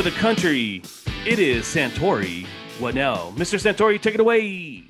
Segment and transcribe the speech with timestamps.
[0.00, 0.82] over the country.
[1.26, 2.46] It is Santori.
[2.78, 3.32] What now?
[3.36, 3.60] Mr.
[3.60, 4.84] Santori, take it away.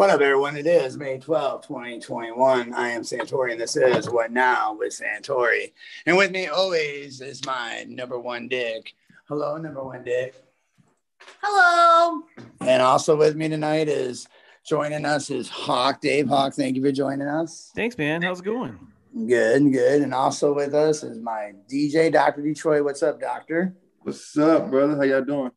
[0.00, 0.56] What up, everyone?
[0.56, 2.72] It is May 12, 2021.
[2.72, 5.72] I am Santori, and this is What Now with Santori.
[6.06, 8.94] And with me always is my number one dick.
[9.28, 10.42] Hello, number one dick.
[11.42, 12.22] Hello.
[12.62, 14.26] And also with me tonight is
[14.64, 16.54] joining us is Hawk, Dave Hawk.
[16.54, 17.70] Thank you for joining us.
[17.76, 18.22] Thanks, man.
[18.22, 18.78] How's it going?
[19.14, 20.00] Good, good.
[20.00, 22.40] And also with us is my DJ, Dr.
[22.40, 22.84] Detroit.
[22.84, 23.76] What's up, Doctor?
[23.98, 24.96] What's up, brother?
[24.96, 25.50] How y'all doing?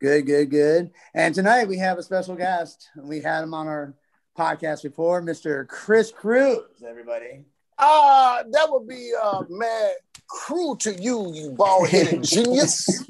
[0.00, 0.90] Good, good, good.
[1.12, 2.88] And tonight we have a special guest.
[2.96, 3.94] We had him on our
[4.38, 5.66] podcast before, Mr.
[5.66, 7.44] Chris Cruz, everybody.
[7.76, 9.94] Uh, that would be uh, mad
[10.28, 13.04] cruel to you, you bald headed genius.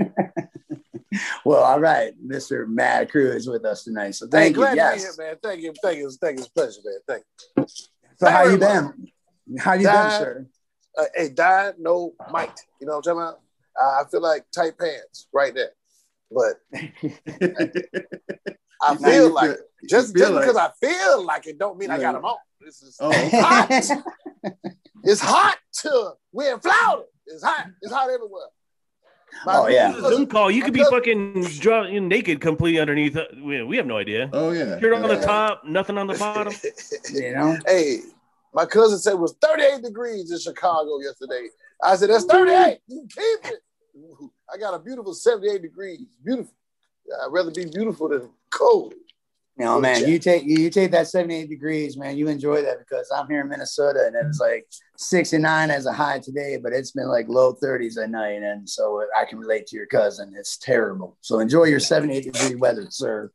[1.44, 2.66] Well, all right, Mr.
[2.66, 4.12] Mad Crew is with us tonight.
[4.12, 4.76] So thank hey, you.
[4.76, 5.02] Yes.
[5.02, 5.36] here, man.
[5.42, 6.44] Thank you, thank you, thank you.
[6.44, 7.00] It's a pleasure, man.
[7.06, 7.24] Thank
[7.56, 7.66] you.
[8.16, 8.94] So how you Very much.
[9.46, 9.58] been?
[9.58, 10.46] How you been, sir?
[10.96, 12.58] Uh, hey, die, no might.
[12.80, 13.40] You know what I'm talking about?
[13.80, 15.72] Uh, I feel like tight pants right there.
[16.30, 16.54] But
[18.82, 19.60] I Now feel you like feel- it.
[19.88, 22.12] just, feel just because like- I feel like it don't mean I got Yeah.
[22.12, 22.36] them on.
[22.60, 23.68] This is Oh, hot.
[25.04, 27.04] it's hot to we're in Florida.
[27.26, 27.66] It's hot.
[27.82, 28.46] It's hot everywhere.
[29.46, 29.92] My Oh, yeah.
[29.92, 30.50] Zoom call.
[30.50, 33.16] You could be fucking draw, you know, naked completely underneath.
[33.16, 34.28] uh, We, we have no idea.
[34.32, 34.78] oh yeah.
[34.80, 36.52] Shirt on the top, nothing on the bottom.
[37.12, 37.56] You know?
[37.66, 38.00] Hey,
[38.54, 41.48] my cousin said it was 38 degrees in Chicago yesterday.
[41.82, 42.78] I said, that's 38.
[42.88, 43.60] You keep it.
[44.52, 46.00] I got a beautiful 78 degrees.
[46.24, 46.54] Beautiful.
[47.22, 48.94] I'd rather be beautiful than cold.
[49.58, 52.16] Know, man, you take you take that 78 degrees, man.
[52.16, 55.92] You enjoy that because I'm here in Minnesota and it was like 69 as a
[55.92, 58.40] high today, but it's been like low 30s at night.
[58.42, 60.32] And so I can relate to your cousin.
[60.38, 61.16] It's terrible.
[61.22, 63.32] So enjoy your 78 degree weather, sir.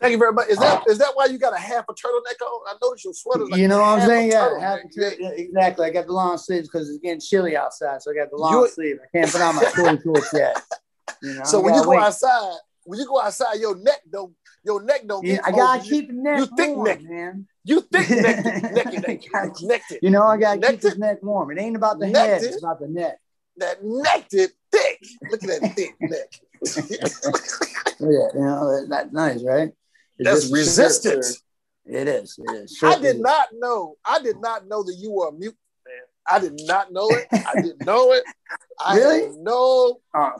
[0.00, 0.48] Thank you very much.
[0.48, 0.90] Is that oh.
[0.90, 2.62] is that why you got a half a turtleneck on?
[2.68, 3.46] I noticed your sweater.
[3.46, 4.30] Like you know what I'm saying?
[4.30, 5.86] Yeah, have to- yeah, exactly.
[5.86, 8.00] I got the long sleeves because it's getting chilly outside.
[8.02, 8.96] So I got the long You- sleeve.
[9.02, 10.62] I can't put on my short shorts yet.
[11.22, 12.00] You know, So when you go wait.
[12.00, 14.34] outside, when you go outside, your neck don't
[14.64, 17.02] your neck don't Yeah, I gotta keep the neck you thick warm, neck.
[17.02, 17.46] man.
[17.64, 21.50] You thick neck, neck, neck, neck, You know, I gotta keep Neck this neck warm.
[21.50, 23.18] It ain't about the Neck head; it's about the neck.
[23.58, 24.98] that neck it thick.
[25.30, 26.40] Look at that thick neck.
[26.62, 29.72] Oh, yeah, you know that, that's nice, right?
[30.20, 31.42] It's That's just- resistance.
[31.86, 32.38] It is.
[32.38, 32.78] It is.
[32.82, 33.96] I did is- not know.
[34.04, 35.94] I did not know that you were a mute, man.
[36.28, 37.26] I did not know it.
[37.32, 38.22] I didn't know it.
[38.78, 39.36] I Really?
[39.38, 40.32] no Uh,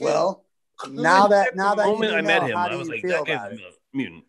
[0.00, 0.44] well,
[0.76, 1.02] clue.
[1.02, 3.58] now that now The that you moment I met him, I was like, that guy's
[3.58, 4.24] a mutant.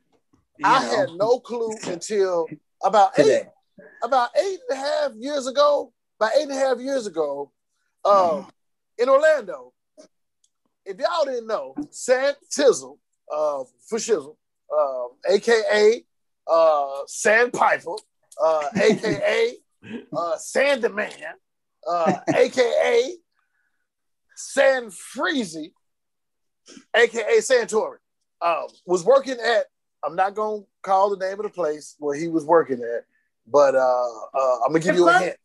[0.57, 2.47] You I know, had no clue until
[2.83, 3.41] about today.
[3.79, 5.91] eight, about eight and a half years ago.
[6.19, 7.51] About eight and a half years ago,
[8.05, 8.47] um,
[8.97, 9.73] in Orlando.
[10.85, 12.97] If y'all didn't know, San Tizzle,
[13.33, 14.35] uh, for shizzle,
[14.79, 16.03] um, aka
[16.47, 17.95] uh, Sandpiper,
[18.43, 19.53] uh, aka
[19.85, 21.13] uh, Sandaman,
[21.87, 23.13] uh, aka
[24.35, 25.73] San Freezy,
[26.95, 27.97] aka Santori,
[28.41, 29.65] um, was working at.
[30.05, 33.05] I'm not gonna call the name of the place where he was working at,
[33.47, 35.37] but uh, uh, I'm gonna give you a hint.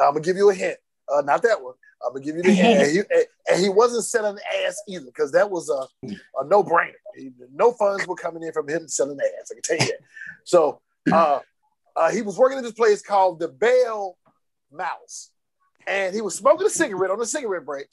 [0.00, 0.78] I'm gonna give you a hint.
[1.12, 1.74] Uh, not that one.
[2.04, 2.50] I'm gonna give you the.
[2.60, 5.86] And he, and- he wasn't selling ass either, because that was a,
[6.38, 6.92] a no brainer.
[7.52, 9.50] No funds were coming in from him selling ass.
[9.50, 10.00] I can tell you that.
[10.44, 10.80] So
[11.12, 11.40] uh,
[11.96, 14.16] uh, he was working at this place called the Bell
[14.70, 15.30] Mouse,
[15.86, 17.86] and he was smoking a cigarette on the cigarette break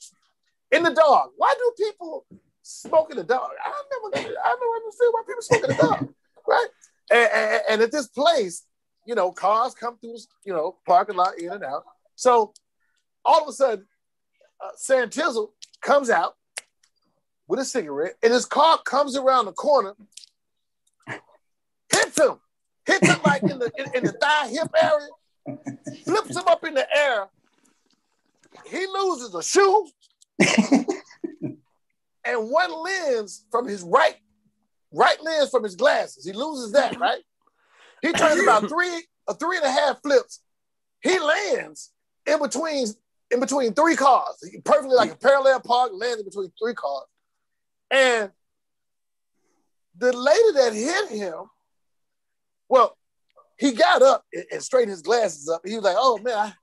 [0.72, 1.32] in the dark.
[1.38, 2.26] Why do people
[2.62, 3.52] smoke in the dark?
[3.64, 3.72] I
[4.12, 6.08] never, I never understood why people smoke in the dark,
[6.48, 6.68] right?
[7.12, 8.66] And, and, and at this place,
[9.06, 11.84] you know, cars come through, you know, parking lot in and out.
[12.16, 12.54] So
[13.24, 13.86] all of a sudden,
[14.62, 15.10] uh, Sam
[15.82, 16.36] comes out
[17.48, 19.96] with a cigarette, and his car comes around the corner,
[21.92, 22.40] hits him,
[22.86, 25.60] hits him like in the in, in the thigh hip area,
[26.04, 27.28] flips him up in the air.
[28.66, 29.88] He loses a shoe
[32.26, 34.16] and one lens from his right
[34.92, 36.26] right lens from his glasses.
[36.26, 37.22] He loses that, right?
[38.02, 40.42] He turns about three, a three and a half flips.
[41.02, 41.92] He lands
[42.26, 42.88] in between
[43.36, 47.06] in between three cars, perfectly like a parallel park, landed between three cars.
[47.92, 48.32] And
[49.98, 51.44] the lady that hit him,
[52.68, 52.98] well,
[53.58, 55.62] he got up and, straightened his glasses up.
[55.64, 56.54] He was like, "Oh man, I,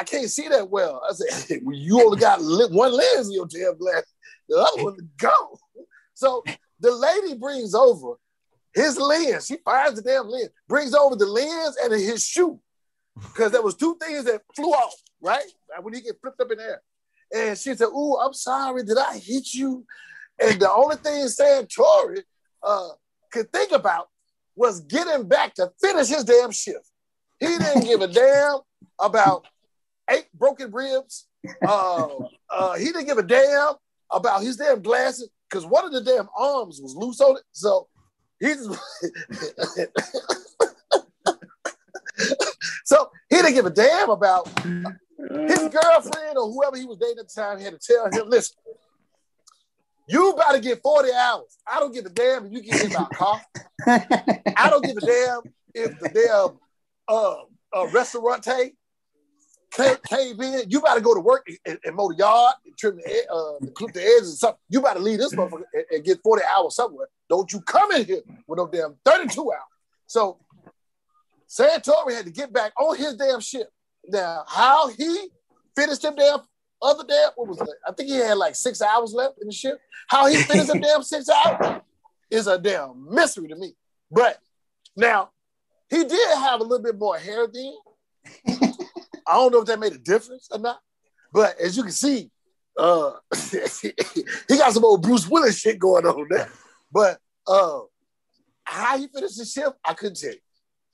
[0.00, 3.46] I can't see that well." I said, well, "You only got one lens in your
[3.46, 4.04] damn glass.
[4.48, 5.58] The other one to go."
[6.14, 6.44] So
[6.80, 8.14] the lady brings over
[8.74, 9.46] his lens.
[9.46, 12.60] She finds the damn lens, brings over the lens and his shoe,
[13.16, 15.44] because there was two things that flew off right
[15.82, 16.82] when he get flipped up in the air.
[17.34, 18.84] And she said, "Ooh, I'm sorry.
[18.84, 19.84] Did I hit you?"
[20.40, 22.22] And the only thing Santori
[22.62, 22.88] uh,
[23.32, 24.08] could think about
[24.54, 26.90] was getting back to finish his damn shift.
[27.38, 28.58] He didn't give a damn
[28.98, 29.46] about
[30.10, 31.26] eight broken ribs.
[31.66, 32.08] Uh,
[32.50, 33.74] uh, he didn't give a damn
[34.10, 37.42] about his damn glasses because one of the damn arms was loose on it.
[37.52, 37.88] So
[38.40, 38.58] he's
[42.84, 44.48] so he didn't give a damn about
[45.18, 48.56] his girlfriend or whoever he was dating at the time had to tell him, listen,
[50.08, 51.58] you about to get 40 hours.
[51.66, 53.40] I don't give a damn if you get hit by a car.
[53.86, 55.40] I don't give a damn
[55.74, 56.58] if the damn
[57.08, 57.36] uh,
[57.74, 60.70] uh, restaurant came, came in.
[60.70, 63.66] You about to go to work and, and mow the yard, and trim the, uh,
[63.74, 64.60] clip the edges and something.
[64.68, 67.08] You about to leave this motherfucker and, and, get 40 hours somewhere.
[67.28, 69.60] Don't you come in here with no damn 32 hours.
[70.06, 70.38] So
[71.48, 73.68] Santori had to get back on his damn ship.
[74.08, 75.28] Now, how he
[75.74, 76.40] finished them damn
[76.82, 77.68] other damn, what was it?
[77.86, 79.80] I think he had like six hours left in the ship.
[80.08, 81.80] How he finished them damn six hours
[82.30, 83.74] is a damn mystery to me.
[84.10, 84.38] But
[84.96, 85.30] now,
[85.88, 87.74] he did have a little bit more hair then.
[89.26, 90.80] I don't know if that made a difference or not.
[91.32, 92.30] But as you can see,
[92.78, 93.12] uh,
[93.52, 96.48] he got some old Bruce Willis shit going on there.
[96.92, 97.80] But uh,
[98.64, 100.38] how he finished the shift, I couldn't tell you.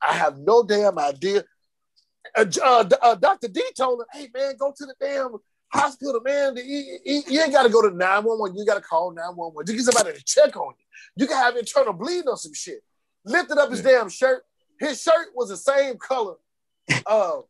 [0.01, 1.45] I have no damn idea.
[2.37, 3.49] Uh, uh, uh, Dr.
[3.49, 5.37] D told him, hey man, go to the damn
[5.73, 6.57] hospital, man.
[6.57, 8.57] You, you, you ain't got to go to 911.
[8.57, 10.85] You got to call 911 to get somebody to check on you.
[11.17, 12.83] You can have internal bleeding or some shit.
[13.25, 14.45] Lifted up his damn shirt.
[14.79, 16.35] His shirt was the same color.
[17.07, 17.41] Uh,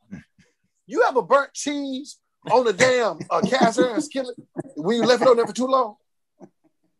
[0.87, 2.19] you have a burnt cheese
[2.51, 4.37] on the damn uh, cast iron skillet
[4.77, 5.97] when you left it on there for too long?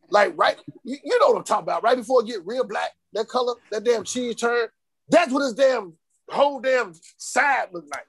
[0.09, 1.83] Like, right, you, you know what I'm talking about.
[1.83, 4.67] Right before it get real black, that color, that damn cheese turn.
[5.09, 5.93] That's what his damn
[6.33, 8.05] whole damn side looked like.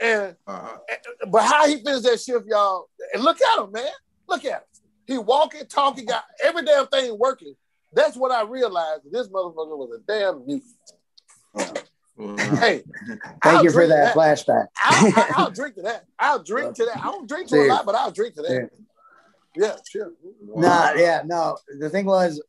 [0.00, 0.78] And, uh-huh.
[0.88, 3.86] and, but how he finished that shift, y'all, and look at him, man.
[4.28, 4.60] Look at him.
[5.06, 7.54] He walking, talking, got every damn thing working.
[7.92, 9.02] That's what I realized.
[9.10, 11.84] This motherfucker was a damn mutant.
[12.18, 14.66] Hey, thank I'll you for that, that, flashback.
[14.76, 16.04] I'll, I'll, drink to that.
[16.18, 16.98] I'll drink to that.
[16.98, 17.70] I don't drink to Dude.
[17.70, 18.70] a lot, but I'll drink to that.
[19.54, 20.12] Yeah, sure.
[20.54, 21.58] Nah, yeah, no.
[21.78, 22.42] The thing was,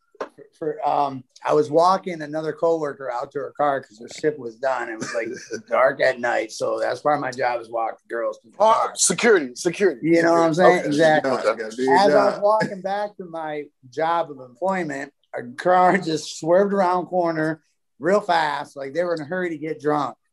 [0.60, 4.58] for um I was walking another coworker out to her car because her shift was
[4.58, 4.90] done.
[4.90, 5.30] It was like
[5.70, 8.74] dark at night, so that's part of my job is walk girls to the oh,
[8.74, 8.92] car.
[8.96, 10.02] Security, security.
[10.04, 10.80] You know what I'm saying?
[10.80, 10.88] Okay.
[10.88, 11.32] Exactly.
[11.32, 17.06] As I was walking back to my job of employment, a car just swerved around
[17.06, 17.64] corner
[17.98, 20.16] real fast, like they were in a hurry to get drunk.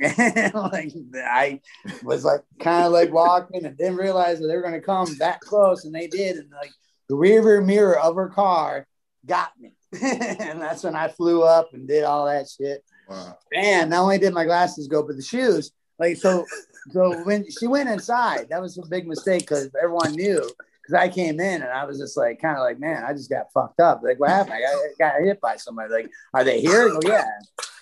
[0.00, 1.60] And like I
[2.02, 5.40] was like kind of like walking and didn't realize that they were gonna come that
[5.40, 6.70] close, and they did, and like
[7.08, 8.86] the rear mirror of her car
[9.26, 9.72] got me.
[10.02, 12.84] and that's when I flew up and did all that shit.
[13.08, 13.38] Wow.
[13.52, 15.72] And not only did my glasses go, but the shoes.
[15.98, 16.44] Like so,
[16.90, 20.48] so when she went inside, that was a big mistake because everyone knew.
[20.82, 23.30] Because I came in and I was just like, kind of like, man, I just
[23.30, 24.02] got fucked up.
[24.02, 24.56] Like, what happened?
[24.56, 25.90] I got, got hit by somebody.
[25.90, 26.90] Like, are they here?
[26.90, 27.24] Go, yeah.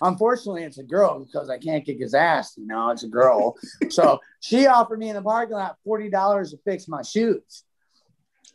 [0.03, 2.55] Unfortunately, it's a girl because I can't kick his ass.
[2.57, 3.57] You know, it's a girl.
[3.89, 7.65] so she offered me in the parking lot forty dollars to fix my shoes.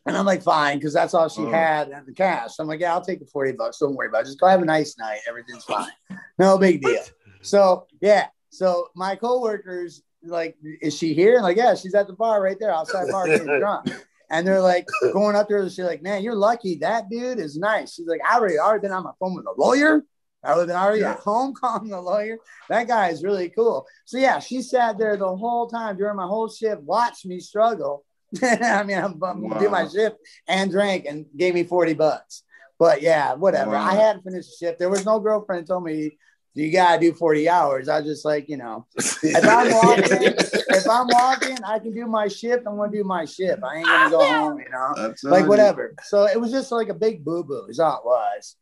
[0.07, 2.51] And I'm like, fine, because that's all she uh, had in the cash.
[2.59, 3.79] I'm like, yeah, I'll take the 40 bucks.
[3.79, 4.27] Don't worry about it.
[4.27, 5.19] Just go have a nice night.
[5.27, 5.91] Everything's fine.
[6.39, 7.01] No big deal.
[7.41, 8.27] So yeah.
[8.51, 11.33] So my coworkers, like, is she here?
[11.33, 13.89] And like, yeah, she's at the bar right there outside bar getting drunk.
[14.29, 15.67] And they're like going up there.
[15.67, 16.75] She's like, man, you're lucky.
[16.75, 17.95] That dude is nice.
[17.95, 20.03] She's like, I already already been on my phone with a lawyer.
[20.43, 21.13] I would have been already yeah.
[21.13, 22.37] at home calling the lawyer.
[22.69, 23.87] That guy is really cool.
[24.05, 28.05] So yeah, she sat there the whole time during my whole shift, watched me struggle
[28.43, 29.59] I mean, I'm, I'm wow.
[29.59, 30.17] do my shift
[30.47, 32.43] and drank and gave me 40 bucks.
[32.79, 33.71] But yeah, whatever.
[33.71, 33.85] Wow.
[33.85, 34.79] I hadn't finished the shift.
[34.79, 36.17] There was no girlfriend told me
[36.53, 37.87] you gotta do 40 hours.
[37.87, 42.07] I was just like, you know, if I'm walking, if I'm walking, I can do
[42.07, 42.65] my shift.
[42.67, 43.63] I'm gonna do my shift.
[43.63, 45.13] I ain't gonna go oh, home, you know.
[45.23, 45.93] like whatever.
[46.03, 48.55] So it was just like a big boo-boo, is all it was.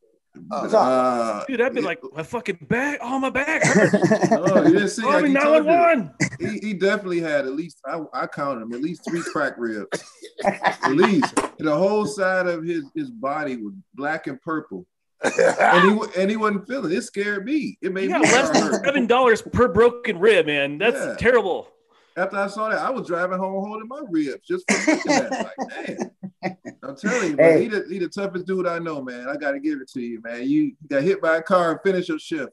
[0.52, 3.00] Uh, Dude, I've been like my fucking back.
[3.02, 3.64] Oh, my back
[4.32, 5.04] oh, you didn't see.
[5.04, 6.14] Oh, like he, one.
[6.40, 7.80] He, he definitely had at least.
[7.86, 10.04] I, I counted him at least three crack ribs.
[10.44, 14.86] at least the whole side of his his body was black and purple.
[15.24, 17.02] and he and he wasn't feeling it.
[17.02, 17.78] Scared me.
[17.82, 20.78] It made me less than seven dollars per broken rib, man.
[20.78, 21.16] That's yeah.
[21.18, 21.70] terrible.
[22.18, 25.26] after I saw that, I was driving home holding my ribs just for looking at
[25.26, 25.32] it.
[25.32, 26.12] Like, man,
[26.44, 27.62] I'm telling you, man, Hey.
[27.64, 29.28] he, the, he the toughest dude I know, man.
[29.30, 30.48] I got to give it to you, man.
[30.48, 32.52] You got hit by a car and finish your shift.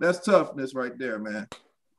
[0.00, 1.46] That's toughness right there, man.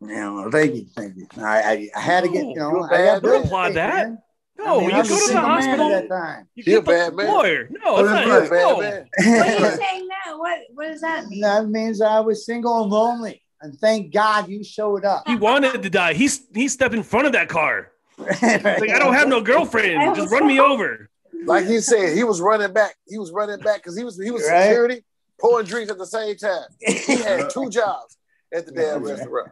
[0.02, 1.28] Yeah, well, thank you, thank you.
[1.38, 3.32] I, I, I had to get, you know, You're a I bad got man.
[3.32, 4.08] bills to Applaud pay, that.
[4.10, 4.18] man.
[4.60, 5.90] No, I mean, you I was go to the single at hospital.
[5.90, 6.48] that time.
[6.56, 7.28] You You're a get bad man.
[7.28, 7.70] lawyer.
[7.72, 8.28] No, it's not right.
[8.28, 8.82] your Bad fault.
[8.82, 9.08] man.
[9.18, 10.38] What are you saying now?
[10.38, 11.42] What What does that mean?
[11.42, 15.24] that means I was single and lonely, and thank God you showed up.
[15.28, 16.14] He wanted to die.
[16.14, 17.92] He's he stepped in front of that car.
[18.18, 20.16] Like I don't have no girlfriend.
[20.16, 21.10] Just run me over.
[21.46, 22.96] Like he said, he was running back.
[23.08, 24.68] He was running back because he was he was Right.
[24.68, 25.04] security,
[25.40, 26.66] pouring drinks at the same time.
[26.80, 28.18] He had two jobs
[28.54, 29.12] at the damn Yeah.
[29.14, 29.52] restaurant.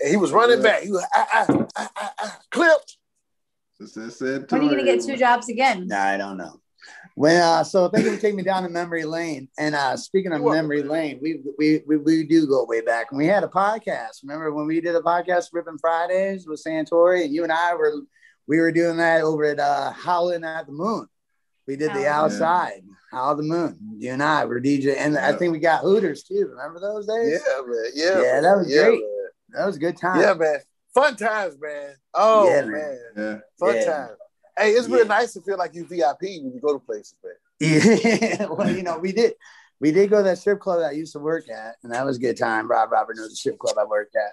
[0.00, 0.82] And he was running back.
[0.82, 2.96] He was ah, ah, ah, ah, ah, clipped.
[3.84, 5.86] Said- said When are you gonna get two jobs again?
[5.86, 6.60] Nah, I don't know.
[7.14, 9.48] When uh, so thank you for taking me down to memory lane.
[9.58, 13.08] And uh, speaking of memory lane, we, we we we do go way back.
[13.10, 14.22] And we had a podcast.
[14.22, 17.94] Remember when we did a podcast, Ripping Fridays with Santori, and you and I were
[18.48, 21.06] we were doing that over at uh, Howling at the Moon.
[21.66, 22.10] We did the Oh.
[22.12, 23.78] outside, Howl the Moon.
[23.98, 26.48] You and I were DJ, and I think we got Hooters too.
[26.50, 27.40] Remember those days?
[27.46, 27.84] Yeah, man.
[27.94, 29.00] Yeah, Yeah, that was yeah, great.
[29.00, 29.28] Man.
[29.50, 30.20] That was a good time.
[30.20, 30.58] Yeah, man.
[30.94, 31.94] Fun times, man.
[32.14, 32.70] Oh Yeah, man.
[32.72, 32.98] man.
[33.16, 33.38] Yeah.
[33.60, 33.84] Fun Yeah.
[33.84, 34.16] times.
[34.58, 35.04] Hey, it's real Yeah.
[35.04, 37.34] nice to feel like you VIP when you go to places, man.
[37.60, 39.34] Yeah, well, you know, we did
[39.80, 42.04] we did go to that strip club that I used to work at, and that
[42.06, 42.66] was a good time.
[42.68, 44.32] Rob Robert knows the strip club I worked at.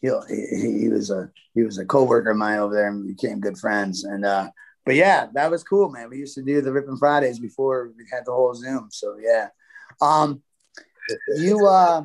[0.00, 3.12] He, he, he was a he was a co-worker of mine over there and we
[3.12, 4.04] became good friends.
[4.04, 4.50] And uh
[4.84, 6.08] but yeah, that was cool, man.
[6.08, 8.88] We used to do the Ripping Fridays before we had the whole Zoom.
[8.90, 9.48] So yeah.
[10.00, 10.42] Um
[11.36, 12.02] you uh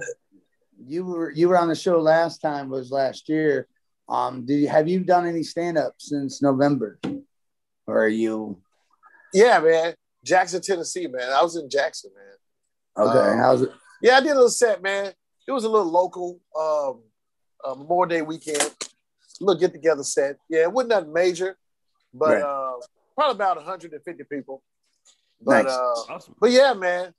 [0.86, 3.68] you were you were on the show last time was last year.
[4.10, 7.00] Um did you have you done any stand-up since November?
[7.86, 8.58] Or are you
[9.34, 9.94] Yeah, man.
[10.24, 11.30] Jackson, Tennessee, man.
[11.32, 13.08] I was in Jackson, man.
[13.08, 13.32] okay?
[13.34, 13.72] Um, How's it?
[14.02, 15.14] Yeah, I did a little set, man.
[15.48, 17.04] It was a little local um
[17.64, 18.62] uh, Memorial Day weekend.
[19.42, 20.38] A little get together set.
[20.50, 21.58] Yeah, it wasn't nothing major,
[22.14, 22.44] but Right.
[22.44, 22.74] uh
[23.16, 24.62] probably about 150 people.
[25.42, 25.74] But Nice.
[25.74, 26.36] uh Awesome.
[26.40, 27.14] but yeah, man.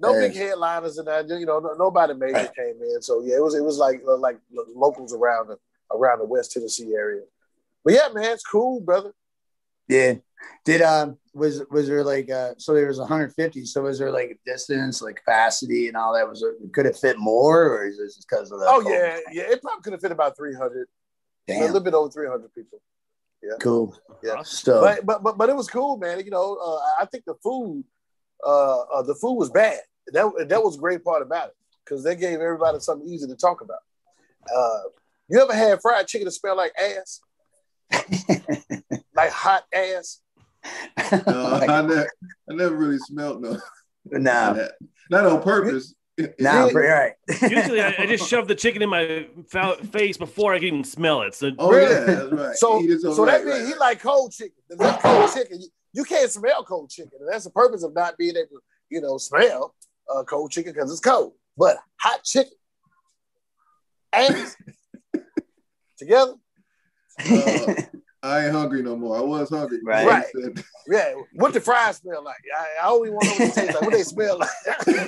[0.00, 0.28] No Yeah.
[0.28, 2.54] big headliners and that, you know, no, nobody major Right.
[2.54, 3.02] came in.
[3.02, 4.38] So yeah, it was it was like uh, like
[4.74, 5.58] locals around the
[5.90, 7.22] around the West Tennessee area.
[7.84, 9.12] But yeah, man, it's cool, brother.
[9.88, 10.14] Yeah.
[10.64, 13.64] Did um was was there like uh so there was 150?
[13.64, 16.28] So was there like distance, like capacity and all that?
[16.28, 18.90] Was it could it fit more or is this because of the Oh COVID?
[18.90, 19.52] yeah, yeah.
[19.52, 20.86] It probably could have fit about 300,
[21.48, 22.80] a little bit over 300 people.
[23.42, 23.96] Yeah cool.
[24.22, 24.42] Yeah.
[24.42, 26.24] So but but but but it was cool, man.
[26.24, 27.84] You know, uh, I think the food,
[28.44, 29.80] uh, uh, the food was bad.
[30.08, 31.54] That that was a great part about it
[31.84, 33.78] because they gave everybody something easy to talk about.
[34.54, 34.78] Uh,
[35.28, 37.20] you ever had fried chicken that smell like ass,
[39.14, 40.20] like hot ass?
[41.26, 42.08] No, I, never,
[42.50, 43.58] I never really smelled no.
[44.06, 44.20] no,
[44.54, 44.72] that.
[45.10, 45.94] Not on purpose.
[46.40, 47.12] no, for right.
[47.42, 50.84] Usually, I, I just shove the chicken in my fa- face before I can even
[50.84, 51.34] smell it.
[51.34, 51.94] So Oh Really?
[51.94, 52.56] yeah, that's right.
[52.56, 53.80] So so right, that means right, he right.
[53.80, 54.56] like cold chicken.
[54.70, 58.18] That's cold chicken, you, you can't smell cold chicken, and that's the purpose of not
[58.18, 58.60] being able to,
[58.90, 59.74] you know, smell
[60.14, 61.32] uh, cold chicken because it's cold.
[61.56, 62.52] But hot chicken,
[64.12, 64.56] ass
[65.98, 66.34] together.
[67.18, 67.74] Uh,
[68.22, 69.16] I ain't hungry no more.
[69.16, 69.80] I was hungry.
[69.84, 70.06] Right.
[70.06, 70.24] Right.
[70.90, 72.42] Yeah, what the fries smell like?
[72.58, 73.82] I, I only want to know what they taste like.
[73.82, 74.48] What they smell like?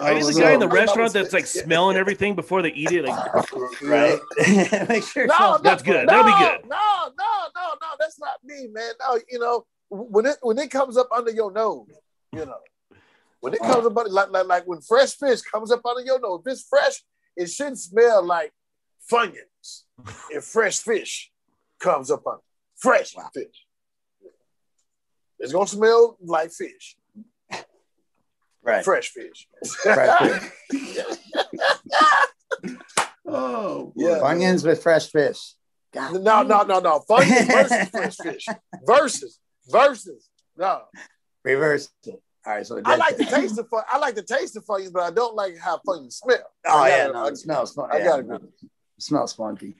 [0.00, 2.92] are you was, the guy in the restaurant that's like smelling everything before they eat
[2.92, 3.04] it?
[3.04, 4.20] Like, right.
[4.88, 5.26] Make sure.
[5.26, 6.06] no, no, That's good.
[6.06, 6.60] No, That'll be good.
[6.68, 7.88] No, no, no, no.
[7.98, 8.92] That's not me, man.
[9.00, 11.88] No, you know when it when it comes up under your nose,
[12.32, 12.60] you know
[13.40, 16.20] when it comes up under, like like like when fresh fish comes up under your
[16.20, 16.42] nose.
[16.46, 17.02] If it's fresh,
[17.36, 18.52] it shouldn't smell like
[19.10, 19.82] funyuns.
[20.30, 21.30] If fresh fish
[21.80, 22.40] comes up under
[22.76, 23.30] fresh Wow.
[23.34, 23.66] fish,
[25.38, 26.96] it's gonna smell like fish.
[28.62, 28.84] right.
[28.84, 29.48] Fresh fish.
[29.82, 31.16] Fresh fish.
[33.30, 33.92] Oh.
[33.94, 34.18] Yeah.
[34.20, 35.54] Funyuns with fresh fish.
[35.92, 36.22] God.
[36.22, 37.00] No, no, no, no.
[37.08, 38.46] Funyuns versus fresh fish.
[38.86, 39.38] Versus.
[39.68, 40.28] Versus.
[40.56, 40.82] No.
[41.44, 42.22] Reverse it.
[42.46, 42.66] All right.
[42.66, 43.82] So I like the taste of fun.
[43.88, 46.38] I like the taste of Funyuns, but I don't like how Funyuns smell.
[46.66, 47.90] Oh I yeah, no, I- it smells fun.
[47.92, 48.48] I yeah, gotta no, agree.
[48.98, 49.76] It smells funky.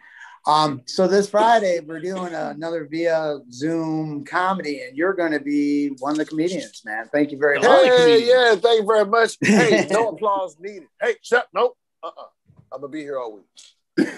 [0.47, 5.89] Um, so this Friday we're doing another via Zoom comedy, and you're going to be
[5.99, 7.09] one of the comedians, man.
[7.13, 7.79] Thank you very The much.
[7.91, 9.37] only Hey, yeah, thank you very much.
[9.43, 10.89] Hey, no applause needed.
[11.03, 11.49] Hey, shut.
[11.53, 11.77] Nope.
[12.03, 12.25] Uh-uh.
[12.73, 13.35] I'm gonna be here all
[13.97, 14.09] week.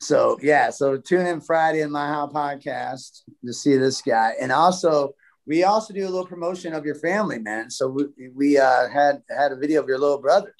[0.00, 4.50] So yeah, so tune in Friday in my how podcast to see this guy, and
[4.50, 5.14] also
[5.46, 7.70] we also do a little promotion of your family, man.
[7.70, 10.54] So we we uh, had had a video of your little brother.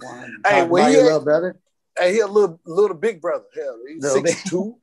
[0.00, 1.58] Wanna Hey, talk when about he your had- little brother.
[1.98, 3.44] Hey, he a little little big brother.
[3.54, 4.76] Hell, he's six two.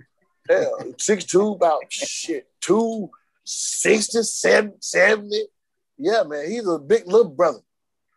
[0.49, 3.09] Hell, six two, about shit, two
[3.43, 5.29] sixty, seven,
[5.97, 7.59] Yeah, man, he's a big little brother.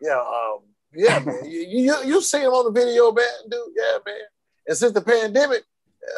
[0.01, 0.61] Yeah, um,
[0.93, 1.41] Yeah, man.
[1.45, 3.61] You, you you see him on the video, man, dude.
[3.77, 4.21] Yeah, man.
[4.67, 5.63] And since the pandemic,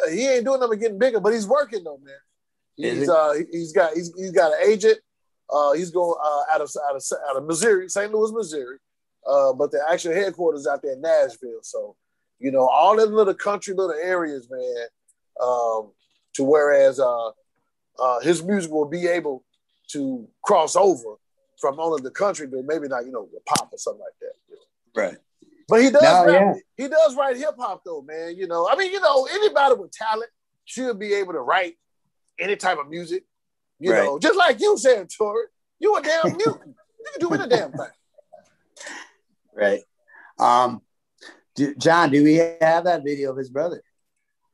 [0.03, 2.15] uh, he ain't doing nothing getting bigger, but he's working though, man.
[2.75, 4.99] He's uh he's got he's, he's got an agent.
[5.49, 8.11] Uh, he's going uh, out of out of out of Missouri, St.
[8.11, 8.77] Louis, Missouri.
[9.27, 11.59] Uh, but the actual headquarters out there in Nashville.
[11.61, 11.95] So,
[12.41, 14.85] you know, all the little country little areas, man.
[15.41, 15.91] Um,
[16.35, 17.29] to whereas uh,
[17.99, 19.43] uh, his music will be able
[19.91, 21.15] to cross over
[21.59, 25.01] from only the country, but maybe not, you know, pop or something like that.
[25.01, 25.17] Right.
[25.67, 26.83] But he does No, rap, yeah.
[26.83, 28.35] he does write hip hop though, man.
[28.37, 30.29] You know, I mean, you know, anybody with talent
[30.65, 31.75] should be able to write
[32.39, 33.23] any type of music.
[33.79, 34.03] You Right.
[34.05, 35.45] know, just like you said, Tori,
[35.79, 36.75] you a damn mutant.
[36.99, 37.87] you can do any damn thing.
[39.53, 39.81] Right.
[40.39, 40.81] Um,
[41.55, 43.81] do, John, do we have that video of his brother?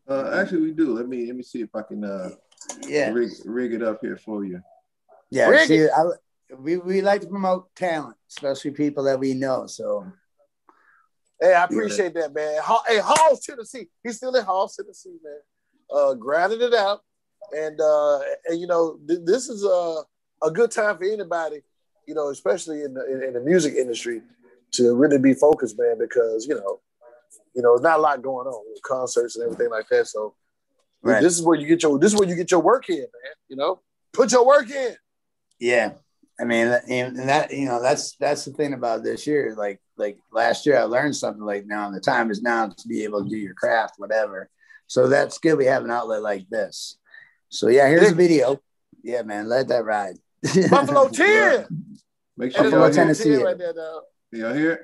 [0.09, 0.93] Uh, actually, we do.
[0.93, 2.29] Let me let me see if I can uh,
[2.87, 3.11] Yeah.
[3.11, 4.61] rig, rig it up here for you.
[5.29, 5.49] Yeah.
[5.49, 6.03] Rig See, I,
[6.57, 9.67] we, we like to promote talent, especially people that we know.
[9.67, 10.05] So,
[11.39, 12.61] Hey, I appreciate that, man.
[12.87, 13.87] Hey, Halls, Tennessee.
[14.03, 15.39] He's still in Halls, Tennessee, man.
[15.89, 17.01] Uh, grinding it out,
[17.55, 20.01] and uh, and you know, th- this is a
[20.43, 21.61] a good time for anybody,
[22.07, 24.21] you know, especially in the in, in the music industry,
[24.71, 26.79] to really be focused, man, because you know,
[27.57, 30.07] you know, there's not a lot going on with concerts and everything like that.
[30.07, 30.35] So,
[31.01, 31.21] Right.
[31.21, 33.33] this is where you get your this is where you get your work in, man.
[33.49, 33.81] You know,
[34.13, 34.95] put your work in.
[35.59, 35.93] yeah.
[36.39, 39.55] I mean, and and that, you know, that's, that's the thing about this year.
[39.57, 43.03] Like, like last year, I learned something like now, the time is now to be
[43.05, 44.47] able to do your craft, whatever.
[44.85, 45.55] So that's good.
[45.57, 46.97] We have an outlet like this.
[47.49, 48.59] So, yeah, here's a video.
[49.01, 50.17] Yeah, man, let that ride.
[50.69, 51.65] Buffalo Ten.
[52.37, 53.43] Make sure it's Buffalo, y'all Buffalo hear, Tennessee.
[53.43, 54.03] right there, dog.
[54.31, 54.81] y'all hear it.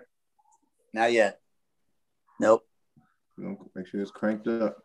[0.94, 1.40] Not yet.
[2.44, 2.66] Nope.
[3.38, 4.76] We're gonna Make sure it's cranked up.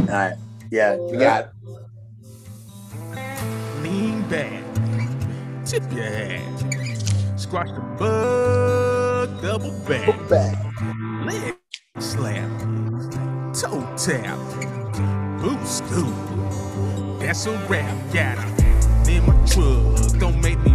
[0.00, 0.34] All right.
[0.72, 1.50] Yeah, we got it.
[3.80, 4.64] Lean back,
[5.64, 10.56] tip your hat, squash the bug, double back, Back.
[11.24, 11.54] leg
[12.00, 12.50] slap,
[13.54, 14.36] toe tap,
[15.40, 16.12] boot scoop.
[17.20, 20.18] That's a rap, got it in my truck.
[20.18, 20.74] Don't make me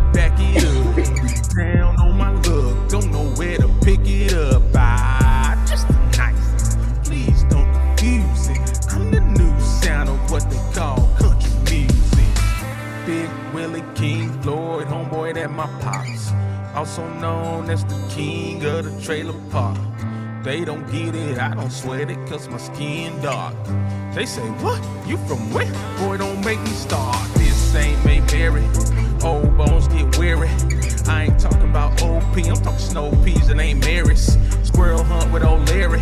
[16.75, 19.77] Also known as the king of the trailer park.
[20.43, 23.53] They don't get it, I don't sweat it, cause my skin dark.
[24.13, 24.82] They say, what?
[25.08, 25.71] You from where?
[25.97, 27.17] Boy, don't make me start.
[27.34, 28.63] This ain't Mayberry.
[29.23, 30.49] Old bones get weary.
[31.08, 34.38] I ain't talking about OP, I'm talking snow peas and ain't Marys.
[34.63, 36.01] Squirrel hunt with old Larry.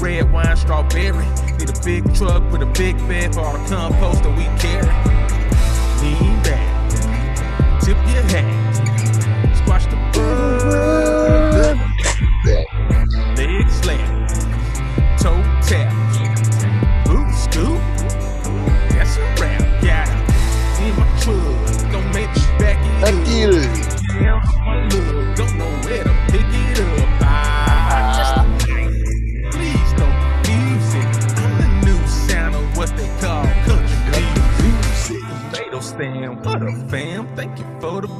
[0.00, 1.26] Red wine, strawberry.
[1.58, 4.88] Need a big truck with a big bed for all the compost that we carry.
[6.02, 8.57] Lean back, tip your hat,
[13.36, 14.26] leg slam,
[15.22, 16.17] toe tap,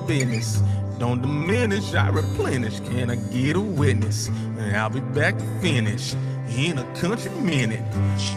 [0.09, 0.63] business.
[0.99, 2.81] Don't diminish, I replenish.
[2.81, 4.29] Can I get a witness?
[4.29, 6.15] And I'll be back to finish
[6.49, 7.85] in a country minute.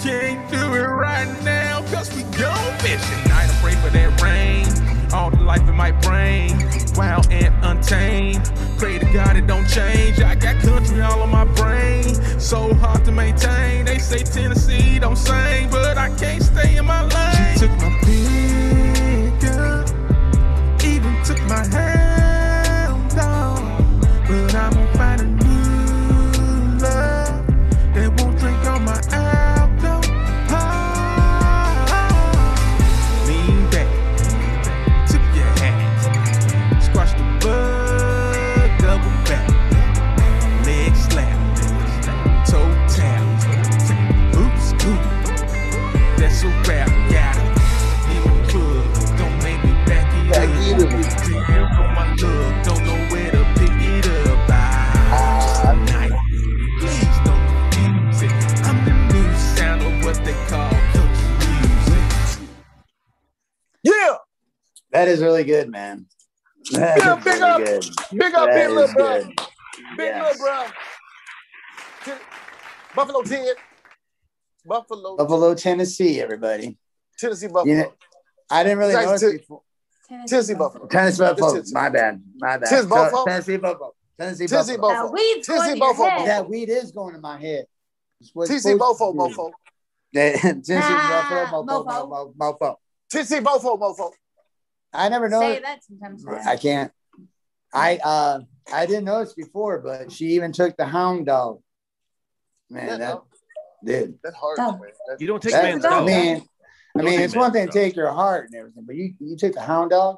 [0.03, 3.31] Can't do it right now, cause we go fishing.
[3.31, 4.67] I pray for that rain.
[5.13, 6.51] All the life in my brain,
[6.95, 8.51] wild and untamed.
[8.77, 10.19] Pray to God it don't change.
[10.19, 12.03] I got country all on my brain,
[12.39, 13.85] so hard to maintain.
[13.85, 17.53] They say Tennessee don't sing, but I can't stay in my lane.
[17.53, 18.40] She took my pick
[21.51, 21.80] my hand
[65.01, 66.05] That is really good, man.
[66.73, 67.57] That Yeah, is big really up.
[67.57, 67.85] good.
[68.19, 69.07] Big up, big little bro.
[69.23, 69.27] good.
[69.97, 70.39] Big Yes.
[70.39, 70.45] little
[72.05, 72.15] bro.
[72.95, 73.55] Buffalo 10.
[74.63, 76.77] Buffalo, Buffalo, Tennessee, everybody.
[77.17, 77.65] Tennessee Buffalo.
[77.65, 77.93] You know,
[78.51, 79.61] I didn't really Guys, know it before.
[80.27, 80.85] Tennessee Buffalo.
[80.85, 81.51] Tennessee Buffalo.
[81.53, 81.73] Tennessee.
[81.73, 82.21] My bad.
[82.37, 82.69] My bad.
[82.69, 83.25] Tennessee So, Buffalo?
[83.25, 83.93] Tennessee Buffalo.
[84.19, 84.89] Tennessee Tennessee Buffalo.
[84.93, 85.07] Buffalo.
[85.07, 86.09] Now weed's Tennessee going to your Buffalo.
[86.09, 86.27] head.
[86.27, 87.65] That weed is going in my head.
[88.19, 89.35] It's what it's TC supposed Bofo, to do.
[89.35, 89.51] mofo.
[90.13, 92.35] Tennessee Ah, Buffalo, mofo, mofo.
[92.37, 92.75] mofo, mofo.
[93.11, 94.11] TC Bofo, mofo.
[94.93, 95.39] I never know.
[95.41, 96.25] Say that sometimes.
[96.45, 96.91] I can't.
[97.73, 98.39] I uh
[98.73, 101.61] I didn't notice before, but she even took the hound dog.
[102.69, 103.23] Man, Yeah, that no,
[103.83, 104.19] did.
[104.23, 104.79] that hurts, Oh.
[105.19, 106.45] You don't take That, man's I mean,
[106.97, 109.53] I mean, it's one thing to take your heart and everything, but you you take
[109.53, 110.17] the hound dog.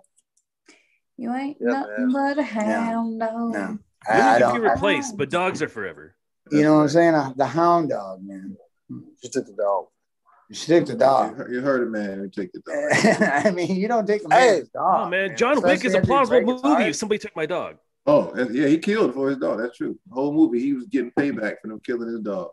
[1.18, 3.54] You ain't Yeah, nothing but a hound dog.
[3.54, 4.62] No, Women I, I can don't.
[4.62, 6.16] be replaced, but dogs are forever.
[6.52, 7.14] you know what I'm saying?
[7.14, 8.58] Uh, The hound dog, man.
[9.22, 9.88] She took the dog.
[10.50, 11.50] You took the dog.
[11.52, 12.22] you heard it, man.
[12.22, 13.46] You take the dog.
[13.46, 14.62] I mean, you don't take a Hey.
[14.74, 15.06] dog.
[15.08, 16.62] Oh man, John Wick is a plausible movie.
[16.68, 16.84] heart.
[16.84, 19.60] If somebody took my dog, Oh, yeah, he killed for his dog.
[19.60, 19.98] That's true.
[20.10, 22.50] The whole movie, he was getting payback for them killing his dog.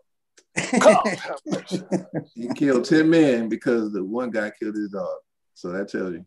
[0.80, 1.82] God have mercy.
[2.36, 5.16] He killed 10 men because the one guy killed his dog.
[5.54, 6.24] So that tells you.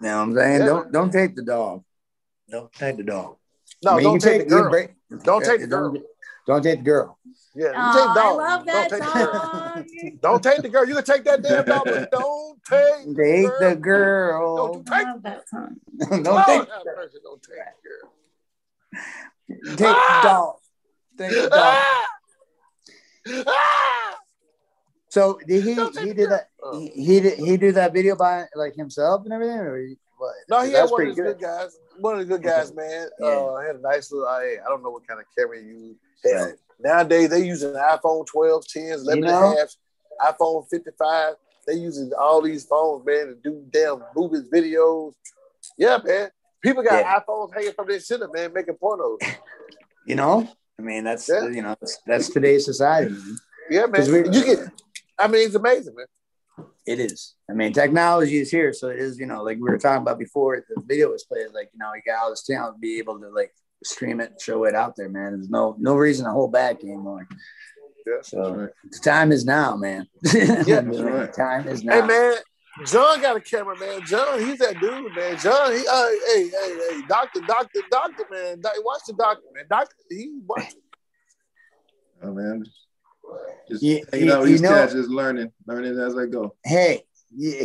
[0.00, 0.60] Now I'm saying?
[0.60, 0.66] Yeah.
[0.66, 1.84] Don't don't take the dog.
[2.50, 3.36] Don't take the dog.
[3.84, 4.70] No, I mean, don't you take the girl.
[4.70, 6.02] break- Don't take the don't- girl.
[6.46, 7.18] Don't take the girl.
[7.54, 8.36] Yeah, you Oh, take I dog.
[8.38, 10.18] love Don't that take the girl.
[10.22, 10.84] Don't take the girl.
[10.88, 14.56] You can take that damn dog, but don't take Take the the girl.
[14.56, 14.72] girl.
[14.74, 15.76] Don't I love that song.
[15.98, 19.76] Don't Lord take, have mercy, don't take the girl.
[19.76, 20.54] take the dog.
[21.18, 21.52] Take the dog.
[21.52, 22.06] Ah!
[23.46, 24.16] Ah!
[25.08, 26.28] So did he Don't he did girl.
[26.28, 29.96] that he, he did he do that video by like himself and everything or he-
[30.18, 30.34] what?
[30.48, 31.40] No, he had one of pretty his good.
[31.40, 31.78] guys.
[31.98, 33.08] One of the good guys, man.
[33.18, 33.26] Yeah.
[33.26, 34.28] Uh, had a nice little.
[34.28, 35.98] I, I don't know what kind of camera he used.
[36.24, 36.54] Right.
[36.78, 39.50] Nowadays they using iPhone 12, 10s, 11 You know?
[39.50, 39.60] and a
[40.24, 41.34] half, iPhone 55.
[41.66, 45.12] They using all these phones, man, to do damn movies, videos.
[45.76, 46.30] Yeah, man.
[46.62, 47.20] People got Yeah.
[47.20, 49.18] iPhones hanging from their center, man, making pornos.
[50.06, 50.48] You know?
[50.78, 51.46] I mean that's Yeah.
[51.48, 53.10] you know that's, that's today's society.
[53.10, 53.36] man.
[53.70, 54.10] Yeah, man.
[54.10, 54.58] we- you get.
[55.18, 56.06] I mean, it's amazing, man.
[56.86, 57.34] It is.
[57.48, 59.18] I mean, technology is here, so it is.
[59.18, 61.48] You know, like we were talking about before, the video was played.
[61.52, 63.52] Like you know, you got all this talent to be able to like
[63.84, 65.32] stream it, show it out there, man.
[65.32, 67.26] There's no no reason to hold back anymore.
[68.06, 68.14] Yeah.
[68.22, 68.70] So right.
[68.90, 70.06] the time is now, man.
[70.66, 71.32] Yeah, right.
[71.32, 72.00] Time is now.
[72.00, 72.34] Hey, man.
[72.86, 74.00] John got a camera, man.
[74.06, 75.36] John, he's that dude, man.
[75.38, 78.60] John, he, uh, hey, hey, hey, doctor, doctor, doctor, man.
[78.60, 79.64] Doc- Watch the doctor, man.
[79.68, 80.72] Doctor, he watch.
[82.22, 82.64] Oh, man.
[83.70, 86.54] Just You- hanging you- you these know- just learning, learning as I go.
[86.64, 87.04] Hey,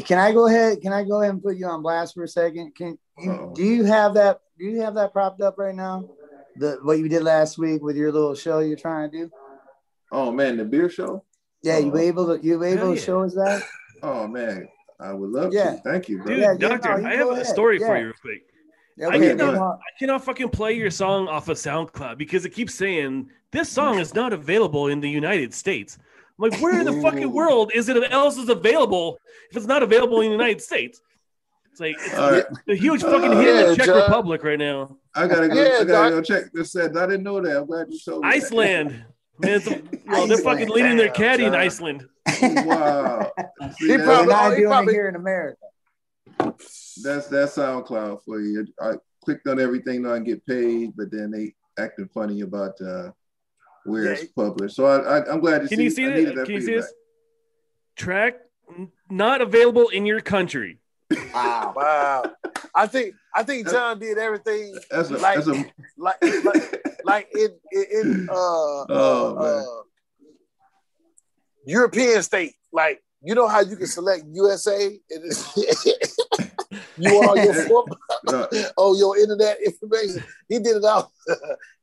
[0.05, 0.79] can I go ahead?
[0.81, 2.73] Can I go ahead and put you on blast for a second?
[2.75, 4.41] Can you, do you have that?
[4.57, 6.09] Do you have that propped up right now?
[6.57, 9.31] The what you did last week with your little show you're trying to do?
[10.11, 11.23] Oh, man, the beer show?
[11.61, 13.63] Yeah, you were able to you were able Hell to show us that?
[14.03, 14.67] Oh, man.
[14.99, 15.75] I would love Yeah.
[15.75, 15.81] to.
[15.81, 16.27] Thank you, bro.
[16.27, 17.47] dude, Yeah, yeah, doctor, no, you I go have a ahead.
[17.47, 18.43] story for you, real quick.
[18.97, 22.51] Yeah, I cannot- you I cannot fucking play your song off of SoundCloud because it
[22.51, 24.01] keeps saying this song mm.
[24.01, 25.97] is not available in the United States.
[26.39, 29.17] I'm like, where in the fucking world is it else is available
[29.49, 31.01] if it's not available in the United States?
[31.75, 32.45] It's like it's All right.
[32.69, 33.97] a huge fucking hit in the Czech John.
[33.97, 34.95] Republic right now.
[35.13, 35.55] I gotta go.
[35.55, 36.09] Yeah, I gotta Doc.
[36.11, 36.71] go check this.
[36.71, 37.57] Said I didn't know that.
[37.57, 38.29] I'm glad you told me.
[38.29, 38.91] Iceland.
[39.39, 42.05] Man, it's a, well, they're fucking leading their Damn, caddy in Iceland.
[42.41, 43.29] Wow.
[43.77, 45.57] See, He that- we're probably- not he doing probably- it here in America.
[46.39, 48.65] that's that's SoundCloud for you.
[48.81, 48.93] I
[49.25, 53.11] clicked on everything so I can get paid, but then they acting funny about uh,
[53.83, 54.11] where Yeah.
[54.11, 54.77] it's published.
[54.77, 55.83] So I, I, I'm glad to Can see.
[55.83, 56.15] you see I it?
[56.15, 56.83] needed Can you see feedback.
[56.85, 56.93] this?
[57.97, 58.35] Track
[59.09, 60.79] not available in your country.
[61.33, 61.73] Wow.
[61.75, 62.23] Wow.
[62.73, 65.65] I think I think John did everything That's a, like that's a
[65.97, 68.33] like like, like in in, in uh,
[68.89, 69.65] Oh, uh, man.
[69.67, 69.81] uh
[71.65, 72.53] European state.
[72.71, 75.57] Like you know how you can select USA and it's-
[76.97, 77.85] you all your form,
[78.27, 80.23] uh, oh your internet information.
[80.47, 81.11] He did it all.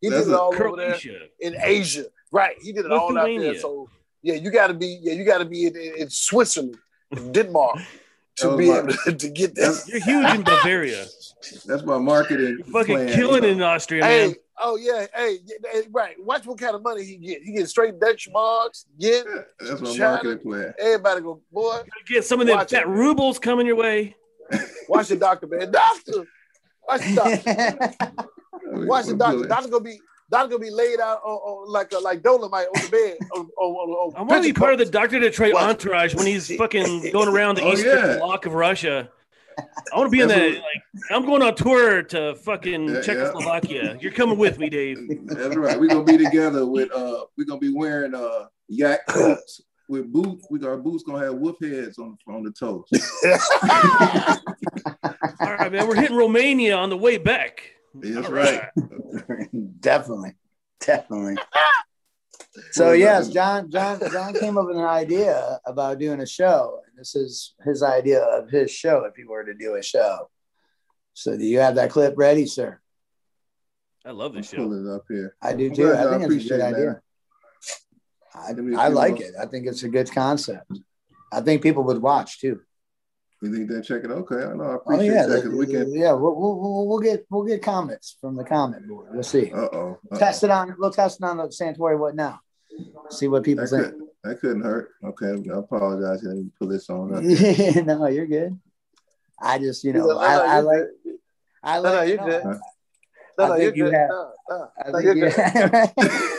[0.01, 1.27] he did it all over there Croatia.
[1.41, 2.05] in Asia.
[2.31, 2.57] Right.
[2.63, 3.59] He did it all out there.
[3.59, 3.89] So
[4.23, 6.77] yeah, you gotta be yeah, you gotta be in, in, in Switzerland,
[7.11, 7.87] in Denmark That
[8.37, 9.83] to be my- able to, to get that.
[9.87, 11.05] You're huge in Bavaria.
[11.67, 12.59] that's my marketing.
[12.59, 13.65] You're fucking plan, killing you it know.
[13.67, 14.35] in Austria, man.
[14.65, 16.15] Oh yeah, hey, yeah, hey, right.
[16.23, 17.43] Watch what kind of money he get.
[17.43, 18.87] He get straight Dutch marks.
[18.99, 19.27] Get
[19.59, 20.11] That's my China.
[20.13, 20.75] marketing plan.
[20.79, 21.81] everybody go, boy.
[22.07, 22.89] Get some of them Watch fat it.
[22.89, 24.15] rubles coming your way.
[24.89, 25.73] Watch the doctor, man.
[25.73, 26.27] Doctor,
[26.87, 28.29] watch the doctor.
[28.87, 29.47] Watch the doctor.
[29.47, 29.99] Doctor gonna be.
[30.33, 33.17] Doctor gonna be laid out on, on like a, like Dolomite on the bed.
[33.37, 34.87] On, on, on, I want to be part of the.
[34.87, 35.21] Dr.
[35.21, 35.65] Detroit What?
[35.65, 38.17] entourage when he's fucking going around the Oh, eastern yeah.
[38.19, 39.11] block of Russia.
[39.93, 40.55] I want to be in that.
[40.55, 43.01] Like, I'm going on tour to fucking Yeah, yeah.
[43.03, 43.99] Czechoslovakia.
[44.01, 44.99] You're coming with me, Dave.
[45.27, 45.79] That's right.
[45.79, 50.47] We're gonna be together with uh we're gonna be wearing uh yak coats with boots.
[50.51, 52.87] We got our boots gonna have wolf heads on on the toes.
[55.41, 55.87] All right, man.
[55.87, 57.63] We're hitting Romania on the way back.
[57.95, 58.63] That's right.
[59.81, 60.35] definitely,
[60.81, 61.37] definitely.
[62.73, 66.81] So yes, John, John, John came up with an idea about doing a show.
[66.87, 70.29] And this is his idea of his show if he were to do a show.
[71.15, 72.79] So do you have that clip ready, sir?
[74.05, 74.73] I love this Pull show.
[74.91, 75.35] it up here.
[75.41, 75.87] I do too.
[75.93, 76.75] glad I y'all think it's a appreciate good that.
[76.75, 77.01] idea.
[78.35, 79.35] I, Give me a I few like it.
[79.41, 80.79] I think it's a good concept.
[81.33, 82.61] I think people would watch too.
[83.43, 84.11] You think they check it?
[84.11, 84.63] Okay, I know.
[84.65, 85.93] I Oh appreciate yeah, that because we can.
[85.93, 86.13] yeah.
[86.13, 89.09] We'll, we'll, we'll, we'll get we'll get comments from the comment board.
[89.13, 89.51] We'll see.
[89.53, 89.99] Uh oh.
[90.17, 90.75] Test it on.
[90.79, 91.99] We'll test it on the Santori.
[91.99, 92.41] What now?
[93.11, 93.83] See what people That, think.
[93.83, 94.91] could, that couldn't hurt.
[95.05, 96.21] Okay, I apologize.
[96.25, 97.15] I didn't pull this on.
[97.15, 97.23] Up.
[97.87, 98.59] no, you're good.
[99.41, 100.89] I just you know No, no, I, no, I you're like
[101.65, 102.43] I No, no, like you're no, good.
[102.45, 102.59] Huh?
[103.39, 103.93] No, I no, you're good.
[103.95, 106.39] have- No, no, I no, think you're you- good.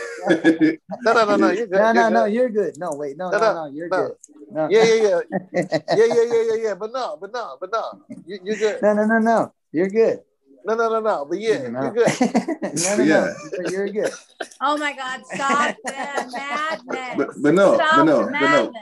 [1.02, 1.80] No, no, no, no, you're good.
[1.80, 2.78] no, no, no, you're good.
[2.78, 4.08] No, wait, no, No, no, no, no, you're no.
[4.08, 4.16] good.
[4.50, 5.20] No, Yeah, yeah, yeah,
[5.52, 6.74] yeah, yeah, yeah, yeah, yeah.
[6.74, 8.82] But no, but no, but no, you, you're good.
[8.82, 10.20] no, no, no, no, you're good.
[10.64, 11.24] No, no, no, no.
[11.26, 11.82] But yeah, no.
[11.82, 12.12] you're good.
[12.74, 13.34] no, no, Yeah.
[13.58, 14.12] no, you're good.
[14.60, 15.20] Oh my God!
[15.34, 15.92] Stop the
[16.32, 17.16] madness.
[17.16, 18.72] But, but no, Stop but no, but no.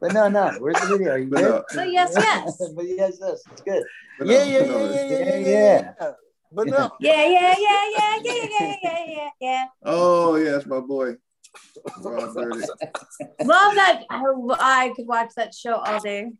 [0.00, 1.12] But no, no, where's the video?
[1.12, 1.64] Are you but good?
[1.74, 1.80] no.
[1.80, 2.72] Oh yes, yes.
[2.76, 3.82] but yes, yes, it's good.
[4.18, 4.90] but Yeah, yeah, but yeah, no.
[4.90, 6.12] yeah, yeah, yeah, Yeah, yeah, yeah.
[6.54, 9.64] But no, Yeah, yeah, yeah, yeah, yeah, yeah, yeah, yeah, yeah.
[9.82, 11.14] Oh, yeah, that's my boy.
[12.04, 12.34] Love
[13.74, 14.02] that.
[14.10, 14.24] I,
[14.60, 16.32] I could watch that show all day.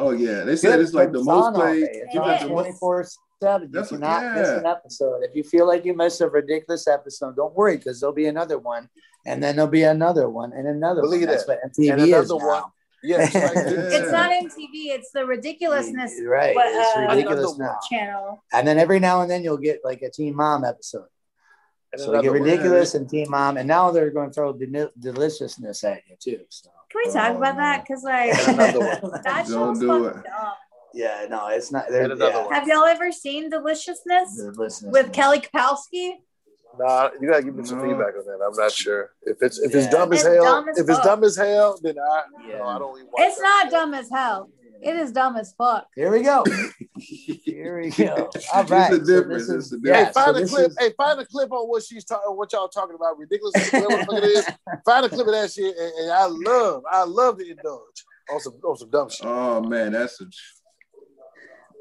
[0.00, 0.44] Oh, yeah.
[0.44, 1.88] They said it's like the most played.
[2.12, 3.06] You on got twenty four
[3.42, 3.68] seven.
[3.68, 5.22] You That's what- cannot miss an episode.
[5.24, 8.58] If you feel like you missed a ridiculous episode, don't worry because there'll be another
[8.58, 8.88] one,
[9.26, 11.28] and then there'll be another one, and another Believe one.
[11.30, 11.58] That's that.
[11.64, 12.46] what MTV And is another now.
[12.46, 12.62] one.
[13.02, 13.98] Yeah, it's like Yeah.
[13.98, 14.96] It's not MTV.
[14.96, 16.54] It's the ridiculousness Right.
[16.54, 17.76] But, it's uh, ridiculous now.
[17.90, 18.42] channel.
[18.52, 21.06] And then every now and then you'll get like a Teen Mom episode.
[21.92, 22.48] And So you get another one.
[22.50, 26.40] ridiculous and Teen Mom, and now they're going to throw del- deliciousness at you too.
[26.50, 27.60] So Can we talk Oh, about no.
[27.62, 27.84] that?
[27.86, 30.24] Because like And another that Don't show's do fucking it.
[30.24, 30.52] dumb.
[30.92, 31.90] yeah, no, it's not.
[31.90, 32.46] And yeah.
[32.52, 34.92] Have y'all ever seen Deliciousness deliciousness.
[34.92, 36.12] with Kelly Kapowski?
[36.78, 37.84] Nah, you gotta give me some No.
[37.84, 38.44] feedback on that.
[38.44, 40.44] I'm not sure if it's if it's dumb as It's hell.
[40.44, 42.58] dumb as if it's dumb as hell, then I Yeah.
[42.58, 43.06] no, I don't even.
[43.12, 43.42] watch It's that.
[43.42, 44.50] not dumb as hell.
[44.80, 45.88] It is dumb as fuck.
[45.96, 46.44] Here we go.
[46.98, 48.30] Here we go.
[48.54, 48.92] All right.
[48.92, 49.74] It's a so this it's a is- difference.
[49.84, 50.70] yeah, Hey, find so a clip.
[50.70, 53.18] is- Hey, find a clip on what she's talking, what y'all talking about.
[53.18, 54.46] Ridiculous, whatever the fuck it is.
[54.86, 58.40] Find a clip of that shit, and, and I love, I love to indulge on
[58.40, 59.26] some, on some dumb shit.
[59.26, 60.26] Oh, man, that's a.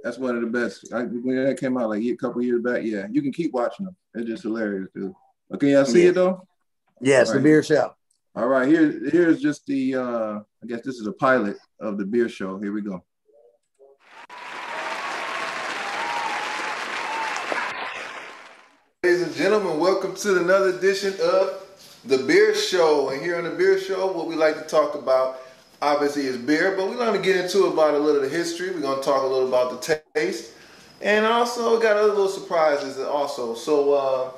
[0.07, 0.93] That's one of the best.
[0.93, 3.87] I, when that came out like a couple years back, yeah, you can keep watching
[3.87, 3.95] them.
[4.15, 5.13] It's just hilarious, dude.
[5.53, 6.09] Okay, y'all see Yeah.
[6.11, 6.47] it though?
[7.01, 7.93] Yes, the beer show.
[8.33, 9.95] All right, here, here's just the.
[9.95, 12.57] uh I guess this is a pilot of the beer show.
[12.57, 13.03] Here we go.
[19.03, 21.65] Ladies and gentlemen, welcome to another edition of
[22.05, 23.09] the Beer Show.
[23.09, 25.41] And here on the Beer Show, what we like to talk about,
[25.81, 28.71] obviously, is beer, but we're to get into about a little of the history.
[28.71, 30.51] We're to talk a little about the taste,
[31.01, 33.53] and also got other little surprises also.
[33.55, 34.31] So uh,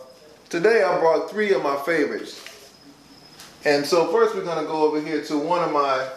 [0.49, 2.45] today I brought three of my favorites.
[3.65, 6.08] And so first we're gonna go over here to one of my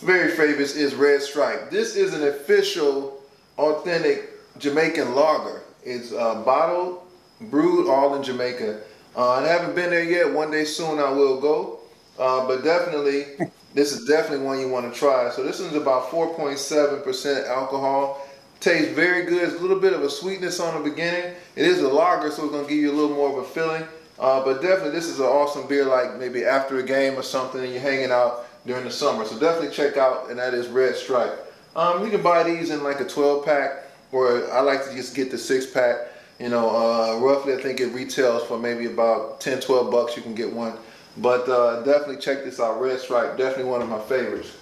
[0.00, 1.70] very favorites is Red Stripe.
[1.70, 3.22] This is an official,
[3.58, 5.62] authentic Jamaican lager.
[5.84, 7.00] It's uh, bottled,
[7.40, 8.80] brewed all in Jamaica.
[9.16, 10.32] Uh, I haven't been there yet.
[10.32, 11.80] One day soon I will go.
[12.18, 13.24] Uh, but definitely,
[13.76, 15.30] this is definitely one you want to try.
[15.30, 18.26] So this one's about 4.7% alcohol.
[18.58, 19.42] Tastes very good.
[19.42, 21.34] It's a little bit of a sweetness on the beginning.
[21.56, 23.84] It is a lager, so it's gonna give you a little more of a feeling.
[24.18, 25.84] Uh, but definitely, this is an awesome beer.
[25.84, 29.26] Like maybe after a game or something, and you're hanging out during the summer.
[29.26, 31.52] So definitely check out, and that is Red Stripe.
[31.76, 35.14] Um, you can buy these in like a 12 pack, or I like to just
[35.14, 35.96] get the six pack.
[36.40, 40.16] You know, uh, roughly I think it retails for maybe about 10, 12 bucks.
[40.16, 40.78] You can get one.
[41.18, 42.80] But uh, definitely check this out.
[42.80, 44.56] Red Stripe, definitely one of my favorites.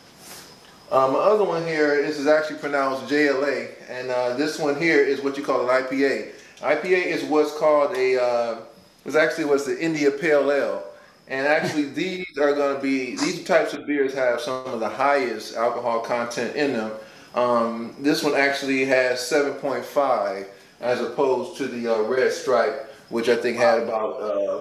[0.92, 4.80] Um, my other one here, this is actually pronounced Jai Alai, and uh, this one
[4.80, 6.32] here is what you call an IPA.
[6.60, 8.58] IPA is what's called a, uh,
[9.04, 10.84] it's actually what's the India Pale Ale.
[11.26, 15.56] And actually these are gonna be, these types of beers have some of the highest
[15.56, 16.92] alcohol content in them.
[17.34, 20.46] Um, this one actually has 7.5
[20.80, 24.60] as opposed to the uh, Red Stripe, which I think had about, uh,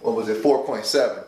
[0.00, 1.23] what was it, 4.7.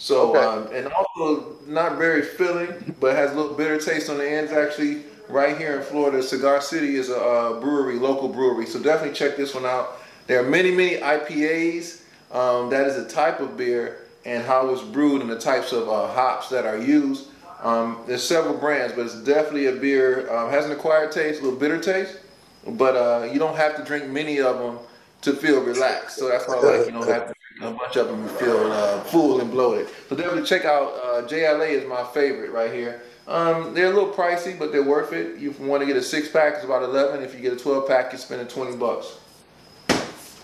[0.00, 0.38] So, Okay.
[0.38, 4.50] um, and also not very filling, but has a little bitter taste on the ends.
[4.50, 8.64] Actually, right here in Florida, Cigar City is a uh, brewery, local brewery.
[8.64, 10.00] So definitely check this one out.
[10.26, 12.00] There are many, many IPAs.
[12.32, 15.88] Um, that is a type of beer and how it's brewed and the types of
[15.88, 17.26] uh, hops that are used.
[17.62, 20.32] Um, there's several brands, but it's definitely a beer.
[20.34, 22.18] Um, has an acquired taste, a little bitter taste,
[22.66, 24.78] but uh, you don't have to drink many of them
[25.22, 26.16] to feel relaxed.
[26.16, 29.00] So that's why I like you don't have to a bunch of them feel uh,
[29.04, 29.88] full and bloated.
[30.08, 33.02] So definitely check out uh, Jai Alai is my favorite right here.
[33.28, 35.38] Um, they're a little pricey, but they're worth it.
[35.38, 37.22] You want to get a six pack, it's about 11.
[37.22, 39.18] If you get a 12 pack, you're spending 20 bucks.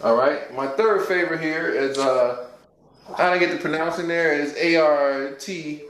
[0.02, 0.54] All right.
[0.54, 2.46] My third favorite here is uh,
[3.16, 5.82] I don't get the pronouncing there is A R T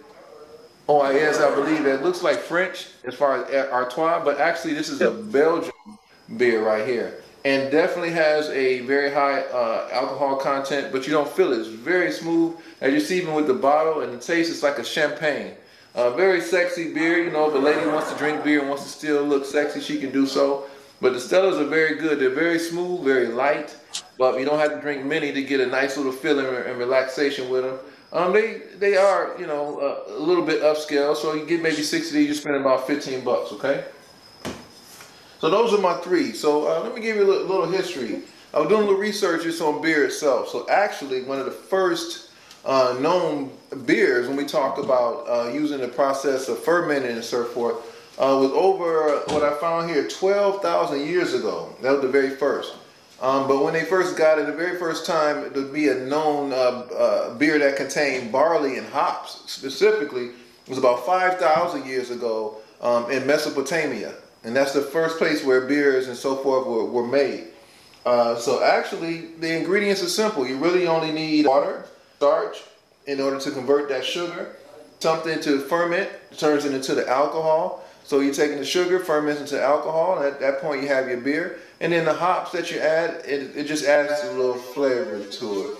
[0.89, 1.41] O I S.
[1.41, 5.11] I believe It looks like French as far as Artois, but actually this is a
[5.11, 5.73] Belgian
[6.37, 7.23] beer right here.
[7.46, 11.61] And definitely has a very high uh, alcohol content, but you don't feel it.
[11.61, 12.56] It's very smooth.
[12.80, 15.52] As you see, even with the bottle and the taste, it's like a champagne.
[15.94, 17.22] Uh, very sexy beer.
[17.22, 19.78] You know, if a lady wants to drink beer and wants to still look sexy,
[19.78, 20.66] she can do so.
[21.00, 22.18] But the Stellas are very good.
[22.18, 23.76] They're very smooth, very light,
[24.18, 27.48] but you don't have to drink many to get a nice little feeling and relaxation
[27.48, 27.78] with them.
[28.12, 31.82] Um, they they are you know uh, a little bit upscale, so you get maybe
[31.82, 33.52] six of these, you're spending about 15 bucks.
[33.52, 33.85] Okay.
[35.40, 36.33] So those are my three.
[36.33, 38.22] So uh, let me give you a little, history.
[38.55, 40.49] I was doing a little research just on beer itself.
[40.49, 42.31] So actually, one of the first
[42.64, 43.51] uh, known
[43.85, 47.77] beers when we talk about uh, using the process of fermenting and so forth
[48.18, 51.75] uh, was over what I found here 12,000 years ago.
[51.83, 52.75] That was the very first.
[53.20, 55.94] Um, but when they first got it, the very first time it would be a
[55.94, 60.31] known uh, uh, beer that contained barley and hops specifically
[60.68, 64.14] was about 5,000 years ago um, in Mesopotamia.
[64.46, 67.48] And that's the first place where beers and so forth were, were made.
[68.06, 70.46] Uh, so actually, the ingredients are simple.
[70.46, 71.85] You really only need water,
[72.16, 72.62] starch,
[73.06, 74.54] in order to convert that sugar,
[75.00, 77.85] something to ferment, turns it into the alcohol.
[78.04, 81.16] So you're taking the sugar, ferments into alcohol, and at that point you have your
[81.18, 81.59] beer.
[81.80, 85.62] And then the hops that you add, it, it just adds a little flavor to
[85.62, 85.78] it.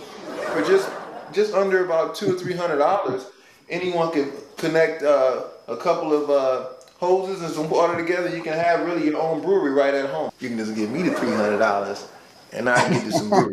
[0.53, 0.91] For just
[1.33, 3.27] just under about two or three hundred dollars,
[3.69, 8.35] anyone can connect uh, a couple of uh, hoses and some water together.
[8.35, 10.31] You can have really your own brewery right at home.
[10.41, 12.09] You can just give me the three hundred dollars,
[12.53, 13.53] and I get you some brewery.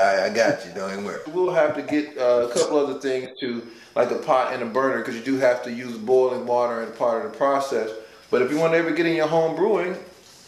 [0.00, 0.72] I, I, got you.
[0.74, 1.20] Don't worry.
[1.28, 4.66] We'll have to get uh, a couple other things to like a pot and a
[4.66, 7.90] burner because you do have to use boiling water as part of the process.
[8.30, 9.96] But if you want to ever get in your home brewing,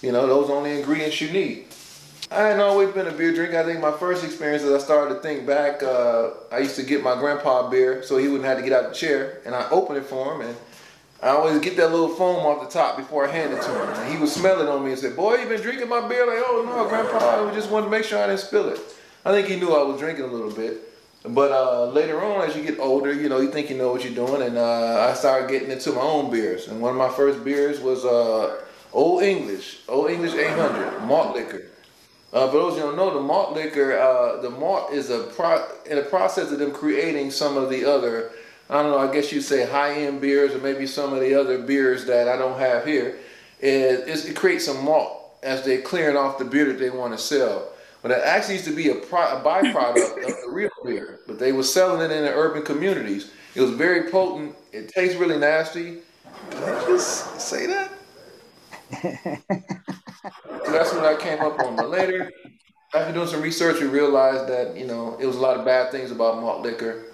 [0.02, 1.66] you know, those are only ingredients you need.
[2.30, 3.58] I hadn't always been a beer drinker.
[3.58, 6.82] I think my first experience as I started to think back, uh, I used to
[6.82, 9.54] get my grandpa beer so he wouldn't have to get out of the chair, and
[9.54, 10.56] I opened it for him, and
[11.22, 13.88] I always get that little foam off the top before I hand it to him.
[13.88, 16.26] And he would smell it on me and say, "Boy, you been drinking my beer?"
[16.26, 18.80] Like, "Oh no, grandpa, I just wanted to make sure I didn't spill it."
[19.24, 20.84] I think he knew I was drinking a little bit.
[21.24, 24.04] But uh, later on, as you get older, you know, you think you know what
[24.04, 26.68] you're doing, and uh, I started getting into my own beers.
[26.68, 31.66] And one of my first beers was uh, Old English, Old English 800 malt liquor.
[32.32, 35.66] Uh, for those who don't know, the malt liquor, uh, the malt is a pro-
[35.86, 38.30] in the process of them creating some of the other,
[38.70, 41.62] I don't know, I guess you'd say high-end beers or maybe some of the other
[41.62, 43.18] beers that I don't have here.
[43.60, 47.18] It, it creates some malt as they're clearing off the beer that they want to
[47.18, 47.70] sell.
[48.02, 51.20] But it actually used to be a, pro- a byproduct of the real beer.
[51.26, 53.30] But they were selling it in the urban communities.
[53.54, 54.54] It was very potent.
[54.72, 55.98] It tastes really nasty.
[56.50, 57.90] Did I just say that?
[58.90, 61.76] so that's what I came up on.
[61.76, 62.30] But later,
[62.94, 65.90] after doing some research, we realized that you know it was a lot of bad
[65.90, 67.04] things about malt liquor.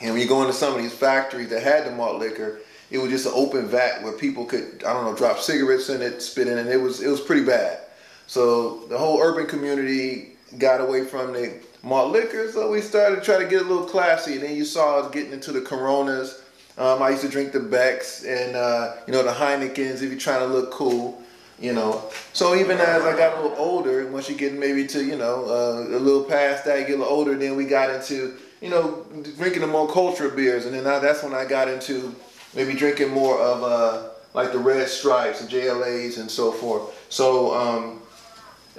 [0.00, 2.60] And when you go into some of these factories that had the malt liquor,
[2.90, 6.02] it was just an open vat where people could I don't know drop cigarettes in
[6.02, 6.66] it, spit in it.
[6.66, 7.78] It was it was pretty bad.
[8.26, 13.22] So the whole urban community got away from the malt liquor, so we started to
[13.22, 14.34] try to get a little classy.
[14.34, 16.42] And then you saw us getting into the Coronas
[16.80, 20.18] um, I used to drink the Becks and uh, you know the Heinekens if you're
[20.18, 21.22] trying to look cool,
[21.58, 22.02] you know.
[22.32, 25.44] So even as I got a little older, once you get maybe to you know
[25.44, 28.68] uh, a little past that, you get a little older, then we got into you
[28.68, 32.14] know drinking the more cultural beers, and then I, that's when I got into
[32.54, 37.06] maybe drinking more of uh, like the Red Stripes and JLAs and so forth.
[37.08, 38.02] So um,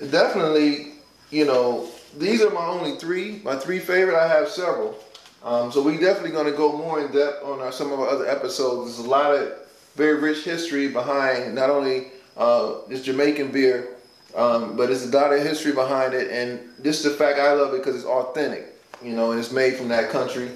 [0.10, 0.94] definitely,
[1.30, 3.41] you know, these are my only three.
[3.44, 4.17] My three favorite.
[4.17, 4.98] I have several.
[5.44, 8.08] Um, so we definitely going to go more in depth on our, some of our
[8.08, 8.96] other episodes.
[8.96, 9.54] There's a lot of
[9.96, 13.96] very rich history behind not only uh, this Jamaican beer,
[14.36, 16.30] um, but there's a lot of history behind it.
[16.32, 18.71] And just the fact I love it because it's authentic,
[19.04, 20.52] you know, and it's made from that country.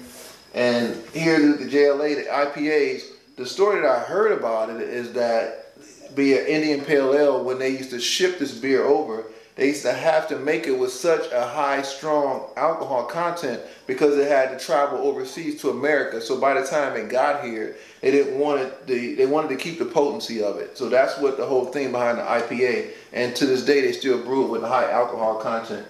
[0.54, 3.04] And here, the, the JLA, the IPAs,
[3.36, 5.62] the story that I heard about it is that
[6.14, 9.82] be an Indian Pale Ale when they used to ship this beer over they used
[9.82, 14.50] to have to make it with such a high, strong alcohol content because it had
[14.50, 16.20] to travel overseas to America.
[16.20, 18.86] So by the time it got here, they didn't want it.
[18.86, 20.76] The, they wanted to keep the potency of it.
[20.76, 22.90] So that's what the whole thing behind the IPA.
[23.14, 25.86] And to this day, they still brew it with a high alcohol content.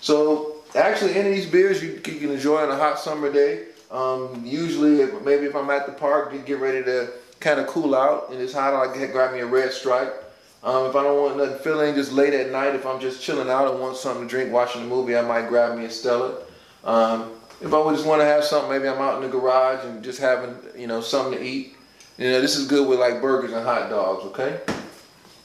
[0.00, 3.66] So actually, any of these beers you, you can enjoy on a hot summer day.
[3.90, 7.10] Um, usually, maybe if I'm at the park, you get ready to
[7.40, 10.30] kind of cool out and it's hot, I will grab me a red stripe
[10.62, 13.48] um, if I don't want nothing filling, just late at night, if I'm just chilling
[13.48, 16.42] out and want something to drink, watching a movie, I might grab me a Stella.
[16.84, 20.04] Um, if I just want to have something, maybe I'm out in the garage and
[20.04, 21.76] just having, you know, something to eat.
[22.18, 24.60] You know, this is good with like burgers and hot dogs, okay?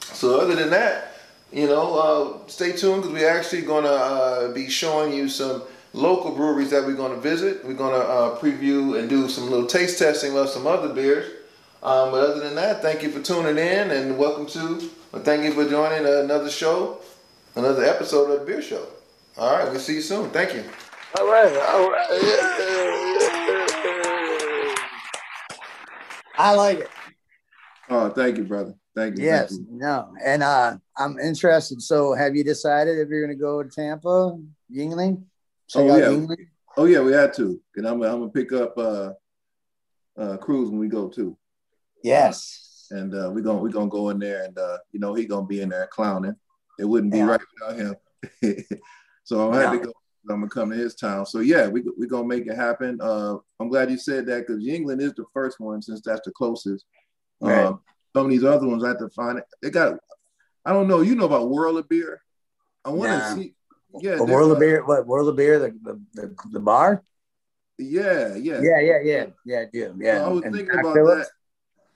[0.02, 1.14] So other than that,
[1.52, 1.98] you know,
[2.44, 6.70] uh, stay tuned because we're actually going to uh, be showing you some local breweries
[6.70, 7.64] that we're going to visit.
[7.64, 11.30] We're going to uh, preview and do some little taste testing of some other beers.
[11.82, 14.80] Um, but other than that, thank you for tuning in and welcome to,
[15.20, 17.00] thank you for joining another show
[17.56, 18.86] another episode of the Beer Show.
[19.36, 20.30] All right, we'll see you soon.
[20.30, 20.62] Thank you.
[21.18, 22.06] All right, all right.
[26.38, 26.90] I like it.
[27.88, 28.74] Oh, thank you, brother.
[28.96, 29.24] Thank you.
[29.24, 29.78] Yes, Thank you.
[29.78, 31.82] no, and uh, I'm interested.
[31.82, 34.38] So, have you decided if you're going to go to Tampa,
[34.72, 35.22] Yuengling?
[35.68, 36.06] Check Oh, yeah.
[36.08, 36.46] Yuengling?
[36.78, 37.60] Oh yeah, we had to.
[37.76, 39.12] And I'm I'm gonna pick up uh
[40.18, 41.36] uh Cruz when we go too.
[42.02, 42.86] Yes.
[42.90, 45.46] And uh we're gonna we're gonna go in there and uh you know he gonna
[45.46, 46.34] be in there clowning.
[46.78, 47.24] It wouldn't be Yeah.
[47.30, 47.96] right without him.
[49.24, 49.82] so I'm happy No.
[49.82, 49.92] to go.
[50.28, 51.24] I'm gonna come to his town.
[51.24, 52.98] So yeah, we we gonna make it happen.
[53.00, 56.32] Uh I'm glad you said that because England is the first one since that's the
[56.32, 56.84] closest.
[57.40, 57.64] Right.
[57.64, 57.80] Um,
[58.16, 59.44] some of these other ones I have to find it.
[59.60, 59.98] They got
[60.64, 62.22] I don't know, you know about World of Beer?
[62.84, 63.34] I want to Nah.
[63.34, 63.54] see
[64.00, 67.02] yeah, World of Beer, what World of Beer, the the, the, the bar?
[67.78, 68.60] Yeah, yeah.
[68.62, 69.88] Yeah, yeah, yeah, yeah.
[69.98, 70.18] Yeah.
[70.18, 71.28] So I was And thinking Doc about Phillips?
[71.28, 71.32] that.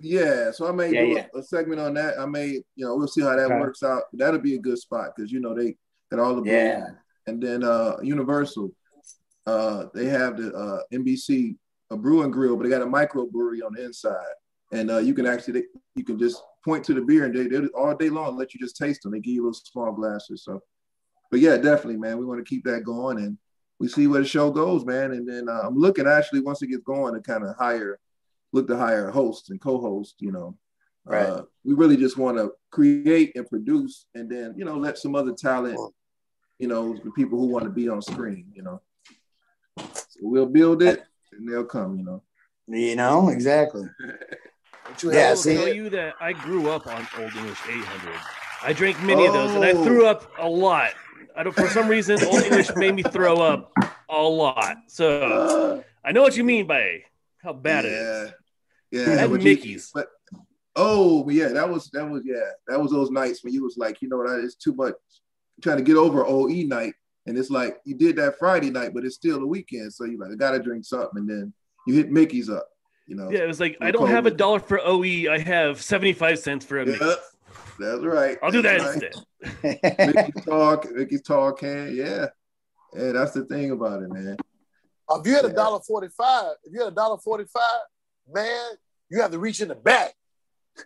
[0.02, 1.26] Yeah, so I may Yeah, do yeah.
[1.34, 2.18] A, a segment on that.
[2.18, 3.58] I may, you know, we'll see how that Okay.
[3.58, 4.04] works out.
[4.12, 5.74] That'll be a good spot because you know they
[6.10, 6.50] got all the.
[6.50, 6.86] Yeah.
[7.26, 8.72] and then uh Universal,
[9.46, 11.56] uh, they have the uh NBC
[11.90, 14.34] a brew and grill, but they got a microbrewery on the inside,
[14.72, 15.64] and uh, you can actually
[15.94, 18.60] you can just point to the beer and they they all day long let you
[18.60, 19.12] just taste them.
[19.12, 20.44] They give you little small glasses.
[20.44, 20.60] So,
[21.30, 23.38] but yeah, definitely, man, we want to keep that going and
[23.78, 25.12] we see where the show goes, man.
[25.12, 27.98] And then uh, I'm looking actually once it gets going to kind of hire,
[28.52, 30.16] look to hire hosts and co-hosts.
[30.20, 30.56] You know,
[31.04, 31.26] Right.
[31.26, 35.14] uh, we really just want to create and produce, and then you know let some
[35.16, 35.78] other talent,
[36.58, 38.52] you know, the people who want to be on screen.
[38.52, 38.82] You know,
[39.78, 41.02] so we'll build it
[41.32, 41.96] and they'll come.
[41.96, 42.22] You know.
[42.68, 43.84] You know, exactly.
[45.04, 48.14] Yeah, I will see- tell you that I grew up on Old English 800.
[48.62, 49.84] I drank many of those, and I Oh.
[49.84, 50.92] threw up a lot.
[51.36, 51.54] I don't.
[51.54, 53.72] For some reason, Old English made me throw up
[54.08, 54.76] a lot.
[54.88, 57.04] So Uh, I know what you mean by
[57.42, 58.32] how bad it is.
[58.90, 59.14] Yeah, yeah.
[59.20, 59.90] had but you- Mickey's.
[59.94, 60.08] but
[60.76, 64.02] oh yeah, that was that was yeah, that was those nights when you was like,
[64.02, 64.94] you know, what, it's too much.
[65.62, 66.94] trying to get over OE night,
[67.26, 70.18] and it's like you did that Friday night, but it's still the weekend, so you
[70.18, 71.52] like I gotta drink something, and then
[71.86, 72.66] you hit Mickey's up,
[73.10, 73.28] you know.
[73.30, 75.28] Yeah, it was like I don't have a dollar for OE.
[75.30, 77.16] I have 75 cents for a Yeah, Mickey's.
[77.78, 78.38] that's right.
[78.40, 79.62] I'll do that That's right.
[79.64, 80.06] instead.
[80.14, 82.26] Mickey's talk, Mickey's talk can, yeah,
[82.94, 83.12] yeah.
[83.12, 84.36] That's the thing about it, man.
[85.08, 85.54] Uh, if you had a Yeah.
[85.54, 87.80] dollar forty-five, if you had a dollar forty-five,
[88.32, 88.70] man,
[89.10, 90.14] you have to reach in the back,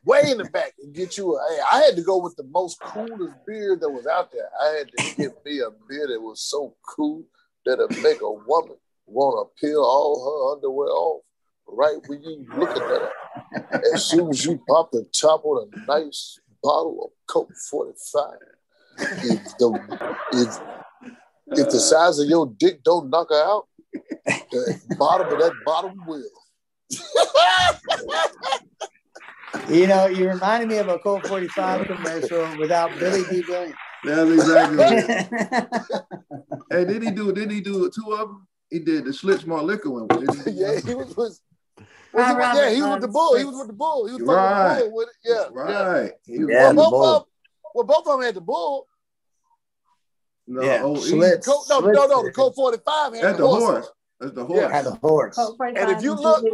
[0.07, 1.41] way in the back, and get you a.
[1.51, 4.49] Hey, I had to go with the most coolest beer that was out there.
[4.63, 7.25] I had to get me a beer that was so cool
[7.67, 11.23] that it make a woman want to peel all her underwear off
[11.67, 13.83] right when you look at that.
[13.95, 18.25] As soon as you pop the top on a nice bottle of Colt 45,
[18.99, 20.61] if the if
[21.59, 23.67] if the size of your dick don't knock her out,
[24.25, 26.25] the bottom of that bottom will.
[29.69, 33.75] you know, you reminded me of a Colt 45 commercial without Billy Dee Williams.
[34.05, 34.85] That's exactly.
[34.85, 35.27] it.
[36.71, 37.33] hey, did he do?
[37.33, 38.47] Did he do two of them?
[38.71, 40.09] He did the Schlitz Malt liquor one.
[40.09, 41.41] Did he yeah, he was.
[42.15, 43.37] Was Ron was he- yeah, he was with the bull.
[43.37, 44.07] He was with the bull.
[44.07, 44.77] He was fucking Right.
[44.77, 45.15] with the bull with it.
[45.25, 45.83] Yeah, yeah.
[45.93, 46.13] Right.
[46.25, 47.05] He was Yeah, on the Well, the both bull.
[47.17, 47.27] of
[47.75, 48.87] well, both of them had the bull.
[50.47, 50.95] no, yeah, OE.
[50.97, 51.45] Schlitz.
[51.45, 52.23] Colt, no, no, no.
[52.25, 53.69] The Colt 45 had That's the the horses.
[53.69, 53.91] horse.
[54.21, 54.61] That's the horse.
[54.61, 54.71] Yeah.
[54.71, 55.39] Had the horse.
[55.39, 56.45] And if you look-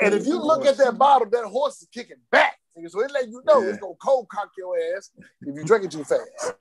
[0.00, 2.58] And if you look at that bottle, that horse is kicking back.
[2.88, 3.68] So it let you know Yeah.
[3.68, 5.10] it's gonna cold cock your ass
[5.42, 6.54] if you drink it too fast.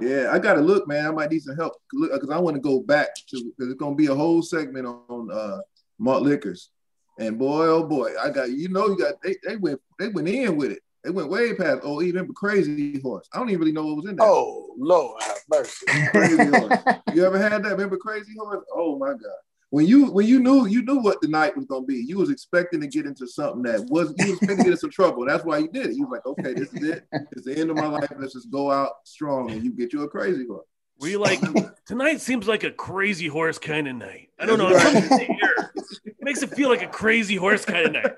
[0.00, 1.06] Yeah, I gotta look, man.
[1.06, 3.94] I might need some help because I want to go back to because it's gonna
[3.94, 5.58] be a whole segment on uh
[5.98, 6.70] malt liquors.
[7.18, 10.28] And boy, oh boy, I got you know you got they, they went they went
[10.28, 10.80] in with it.
[11.04, 13.28] They went way past oh even crazy horse.
[13.32, 14.26] I don't even really know what was in there.
[14.26, 15.86] Oh Lord have mercy.
[16.10, 16.78] Crazy horse.
[17.12, 17.70] You ever had that?
[17.70, 18.64] Remember Crazy Horse?
[18.72, 19.38] Oh my God.
[19.70, 22.30] When you when you knew you knew what the night was gonna be, you was
[22.30, 25.26] expecting to get into something that was you was expecting to get into some trouble.
[25.26, 25.96] That's why you did it.
[25.96, 27.04] You was like, okay, this is it.
[27.32, 28.08] It's the end of my life.
[28.18, 30.66] Let's just go out strong and you get you a crazy horse.
[31.00, 31.40] Were you like,
[31.86, 34.30] tonight seems like a crazy horse kind of night?
[34.38, 34.70] I don't know.
[34.70, 35.72] That's Something in the air.
[36.04, 38.12] It makes it feel like a crazy horse kind of night.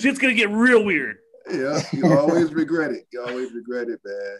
[0.00, 1.18] Shit's gonna get real weird.
[1.50, 3.06] Yeah, you always regret it.
[3.12, 4.38] You always regret it, man.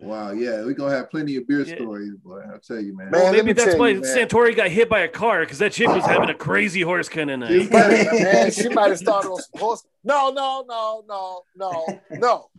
[0.00, 1.76] Wow, yeah, we're gonna have plenty of beer Yeah.
[1.76, 2.40] stories, boy.
[2.52, 3.10] I'll tell you, man.
[3.10, 4.00] Man, let Maybe that's why you.
[4.02, 7.30] Santori got hit by a car because that chick was having a crazy horse kind
[7.30, 7.70] of You night.
[7.70, 9.84] better- Man, she might have started on some horse.
[10.04, 12.50] No, no, no, no, no, no,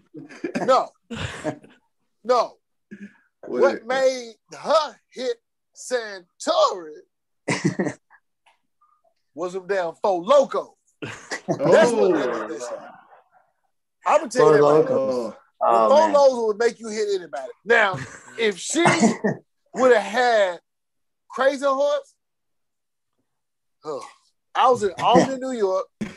[0.66, 0.89] no,
[2.24, 2.57] no.
[3.62, 5.38] What What made her hit
[5.76, 6.93] Santori
[9.34, 10.74] was them damn four Loko.
[11.01, 12.80] That's what Oh, made this shit.
[14.08, 14.89] I'm gonna tell you Four that right Loko.
[14.89, 14.95] now.
[14.97, 16.10] oh, Oh, Four.
[16.10, 17.49] Lokos would make you hit anybody.
[17.66, 17.97] Now,
[18.38, 18.86] if she
[19.74, 20.60] would have had
[21.30, 22.14] Crazy Horse,
[23.84, 24.06] oh,
[24.53, 25.86] I was in Albany, New York.
[26.01, 26.12] It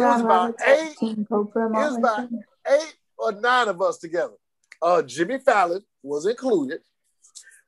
[0.00, 2.28] was about Roberts eight, it was about
[2.68, 4.34] eight or nine of us together.
[4.84, 6.80] Uh, Jimmy Fallon was included.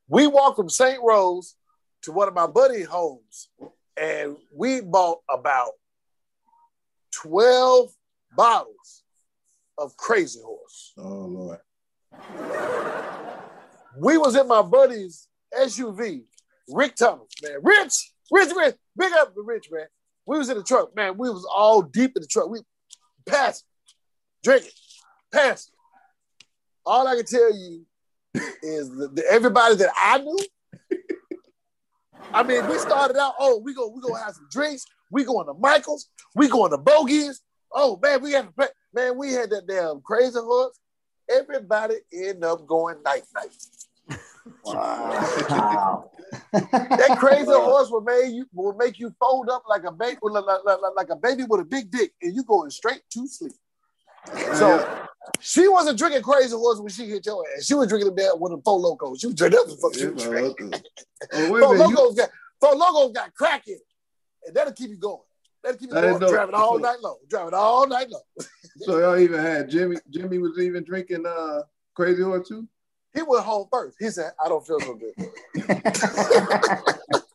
[0.07, 1.03] We walked from St.
[1.03, 1.55] Rose
[2.03, 3.49] to one of my buddy homes,
[3.97, 5.73] and we bought about
[7.15, 7.89] 12
[8.37, 9.03] bottles
[9.79, 10.93] of Crazy Horse.
[10.99, 11.59] Oh Lord.
[13.99, 15.27] We was in my buddy's
[15.59, 16.25] SUV,
[16.69, 17.61] Rick Thomas, man.
[17.63, 19.87] Rich, Rich, Rich, big up the Rich, man.
[20.27, 21.17] We was in the truck, man.
[21.17, 22.51] We was all deep in the truck.
[22.51, 22.61] We
[23.25, 23.65] passed,
[24.45, 24.73] drinking,
[25.33, 25.73] passed.
[26.87, 27.85] All I can tell you
[28.63, 30.39] is the, the- everybody that I knew.
[32.33, 33.35] I mean, we started out.
[33.39, 34.87] Oh, we go, we gonna have some drinks.
[35.11, 36.09] We going to Michaels.
[36.35, 37.41] We going to Bogies.
[37.73, 38.49] Oh man, we had.
[38.95, 40.79] Man, we had that damn crazy horse.
[41.29, 44.19] Everybody end up going night night.
[44.65, 46.11] Wow.
[46.53, 50.45] That crazy horse will make you will make you fold up like a baby like,
[50.45, 53.53] like, like, like a baby with a big dick, and you going straight to sleep.
[54.55, 55.07] So
[55.41, 57.65] she wasn't drinking crazy horse when she hit your ass.
[57.67, 59.21] She was drinking them down with the four Lokos.
[59.21, 60.67] She was drinking them fuck she was well, drinking.
[60.75, 60.83] okay.
[61.33, 61.89] Oh, wait Four minute.
[61.91, 63.81] You, Lokos got four Lokos got crack in it,
[64.47, 65.21] and that'll keep you going.
[65.63, 66.21] That'll keep you going.
[66.21, 67.19] know- Driving all night long.
[67.29, 68.23] Driving all night long.
[68.79, 69.97] so y'all even had Jimmy.
[70.11, 71.63] Jimmy was even drinking uh
[71.95, 72.69] Crazy Horse too.
[73.15, 73.97] He went home first.
[73.99, 75.15] He said, "I don't feel so good."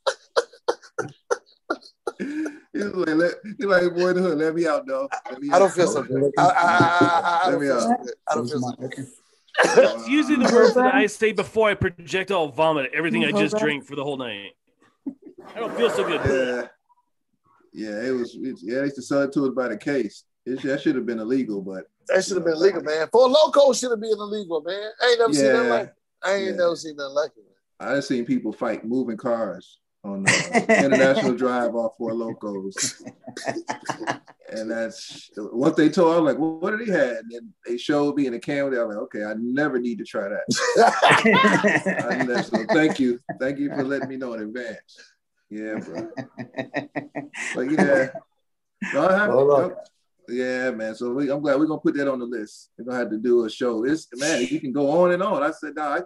[2.81, 5.07] He like, let, he like boy in the hood, let me out, though.
[5.39, 6.31] Me I don't feel so good.
[6.37, 7.91] I, I, I, I, I Let me out.
[8.27, 9.07] I don't feel so good.
[9.63, 13.85] It's usually the words that I say before I projectile vomit everything I just drink
[13.85, 14.51] for the whole night.
[15.55, 16.69] I don't feel so good.
[17.73, 18.35] Yeah, yeah, it was.
[18.35, 20.23] It, yeah, they used to sell it to us by the case.
[20.45, 23.07] It, that should have been illegal, but That should have been illegal, man.
[23.11, 24.89] For a Loko should have been illegal, man.
[25.01, 25.51] I ain't never seen Yeah.
[25.53, 25.95] nothing like it.
[26.23, 26.51] I ain't Yeah.
[26.55, 27.43] never seen nothing like it.
[27.79, 33.01] I done seen people fight moving cars on the international drive off four Lokos.
[34.49, 36.13] and that's what they told.
[36.13, 37.17] I was like, well, what did he have?
[37.17, 38.79] And then they showed me in the camera.
[38.79, 40.45] I was like, okay, I never need to try that.
[42.51, 43.19] So thank you.
[43.39, 44.97] Thank you for letting me know in advance.
[45.49, 46.09] Yeah, bro.
[47.55, 48.09] But yeah.
[48.93, 49.75] No, I have, Well,
[50.27, 50.95] yeah, man.
[50.95, 52.69] So we, I'm glad we're gonna put that on the list.
[52.77, 53.83] We're gonna have to do a show.
[53.85, 55.43] It's man, you can go on and on.
[55.43, 56.01] I said, nah, I,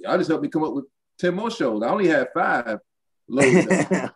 [0.00, 0.84] y'all just helped me come up with
[1.18, 1.82] 10 more shows.
[1.82, 2.78] I only had five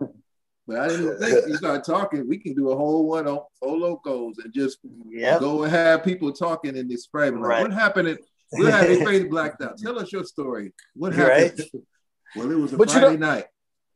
[0.68, 2.28] But I didn't think you start talking.
[2.28, 4.78] We can do a whole one on Lokos and just
[5.08, 5.38] yep.
[5.38, 7.34] go and have people talking in this frame.
[7.40, 7.62] Like, Right.
[7.62, 8.08] What happened?
[8.08, 8.18] At,
[8.52, 9.78] we'll have it crazy blacked out.
[9.78, 10.72] Tell us your story.
[10.94, 11.50] What Right.
[11.50, 11.70] happened?
[12.34, 13.44] Well, it was a But you Friday know- night.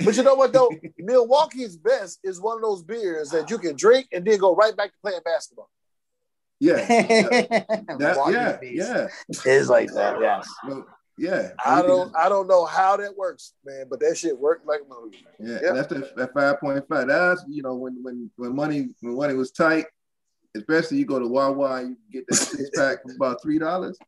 [0.03, 0.71] But you know what though?
[0.99, 4.75] Milwaukee's best is one of those beers that you can drink and then go right
[4.75, 5.69] back to playing basketball.
[6.61, 6.77] Yeah.
[6.77, 9.43] That, Milwaukee yeah, yeah.
[9.45, 10.21] is like that.
[10.21, 10.49] Yes.
[11.21, 11.51] Well, yeah.
[11.65, 14.89] I don't I don't know how that works, man, but that shit worked like a
[15.03, 15.25] movie.
[15.39, 15.73] Yeah, Yeah.
[15.73, 17.09] that's the, that five point five.
[17.09, 19.87] That's you know when when when money when money was tight,
[20.57, 23.99] especially you go to Wawa and you get that six pack for about three dollars.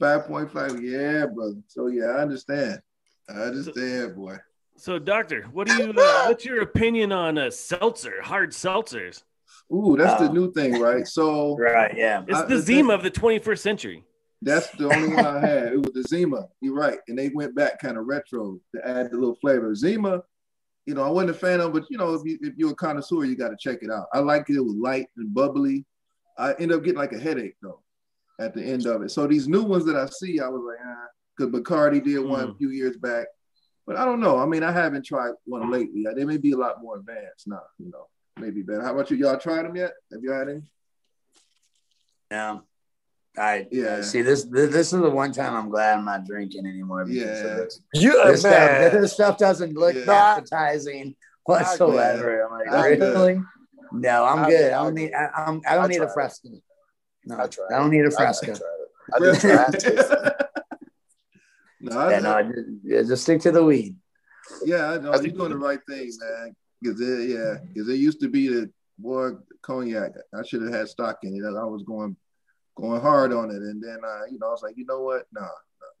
[0.00, 1.56] Five point five, yeah, brother.
[1.68, 2.80] So yeah, I understand.
[3.28, 4.36] I understand, boy.
[4.76, 5.90] So, doctor, what do you?
[5.90, 9.22] Uh, what's your opinion on uh, seltzer, hard seltzers?
[9.72, 11.06] Ooh, that's the Uh, new thing, right?
[11.06, 11.96] So Right.
[11.96, 12.24] Yeah.
[12.26, 14.04] It's I- the I- Zima of the 21st century.
[14.44, 15.72] That's the only one I had.
[15.72, 16.48] It was the Zima.
[16.60, 16.98] You're right.
[17.06, 19.72] And they went back kind of retro to add the little flavor.
[19.74, 20.22] Zima,
[20.84, 22.74] you know, I wasn't a fan of, but you know, if, you, if you're a
[22.74, 24.06] connoisseur, you got to check it out.
[24.12, 24.56] I like it.
[24.56, 25.84] It was light and bubbly.
[26.36, 27.80] I end up getting like a headache though
[28.40, 29.10] at the end of it.
[29.12, 32.40] So these new ones that I see, I was like, ah, because Bacardi did one
[32.40, 32.58] a Mm.
[32.58, 33.28] few years back.
[33.86, 34.38] But I don't know.
[34.38, 36.04] I mean, I haven't tried one lately.
[36.16, 38.82] They may be a lot more advanced now, you know, maybe better.
[38.82, 39.16] How about you?
[39.18, 39.92] Y'all tried them yet?
[40.12, 40.62] Have you had any?
[42.30, 42.62] No.
[43.38, 43.96] I Yeah.
[43.96, 44.02] yeah.
[44.02, 44.70] See this, this.
[44.72, 47.04] This is the one time I'm glad I'm not drinking anymore.
[47.04, 47.54] because Yeah.
[47.56, 47.80] this.
[47.94, 50.12] You This, stuff, this stuff doesn't look Yeah.
[50.12, 52.42] appetizing whatsoever.
[52.46, 53.04] I'm like, I get it.
[53.12, 53.40] really?
[53.92, 54.58] No, I'm I good.
[54.58, 55.12] get- I I don't need.
[55.14, 56.12] I, I'm, I don't I need a tried it.
[56.14, 56.48] fresca.
[57.24, 58.46] No, I tried I don't need a I, I fresca.
[58.46, 58.60] tried it.
[59.14, 60.46] I did try it.
[61.80, 63.96] no, I, Yeah, no, I just, yeah, just stick to the weed.
[64.64, 65.12] Yeah, I know.
[65.14, 66.54] You're doing the right thing, man.
[66.80, 69.30] Because it, yeah, because it used to be the boy
[69.62, 70.12] cognac.
[70.34, 71.44] I should have had stock in it.
[71.46, 72.16] I was going
[72.76, 75.26] going hard on it, and then I, you know, I was like, you know what?
[75.32, 75.46] Nah, nah,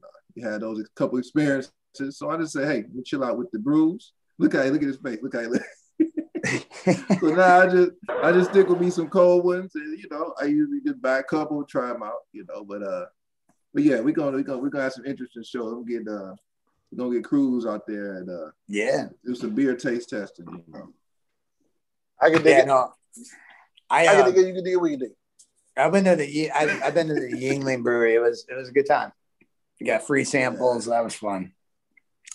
[0.00, 0.08] nah.
[0.34, 1.72] You had those couple experiences,
[2.10, 4.12] so I just say, hey, we chill out with the brews.
[4.38, 5.18] Look at look at his face.
[5.22, 5.44] Look at
[5.98, 7.20] it.
[7.20, 10.34] so now I just I just stick with me some cold ones, and you know,
[10.40, 12.64] I usually just buy a couple, try them out, you know.
[12.64, 13.04] But uh,
[13.74, 15.72] but yeah, we're gonna we gonna we're gonna have some interesting shows.
[15.72, 16.34] I'm get uh,
[16.90, 20.46] we're gonna get crews out there and uh yeah, do some beer taste testing.
[20.48, 20.88] You know.
[22.20, 22.66] I can dig yeah, it.
[22.66, 22.92] no.
[23.90, 24.48] I, I uh, can dig it.
[24.48, 24.80] You can dig it.
[24.80, 25.16] We can dig it.
[25.76, 28.14] I've been to the I, I've been to the Yuengling Brewery.
[28.14, 29.12] It was it was a good time.
[29.78, 30.86] You got free samples.
[30.86, 31.52] That was fun.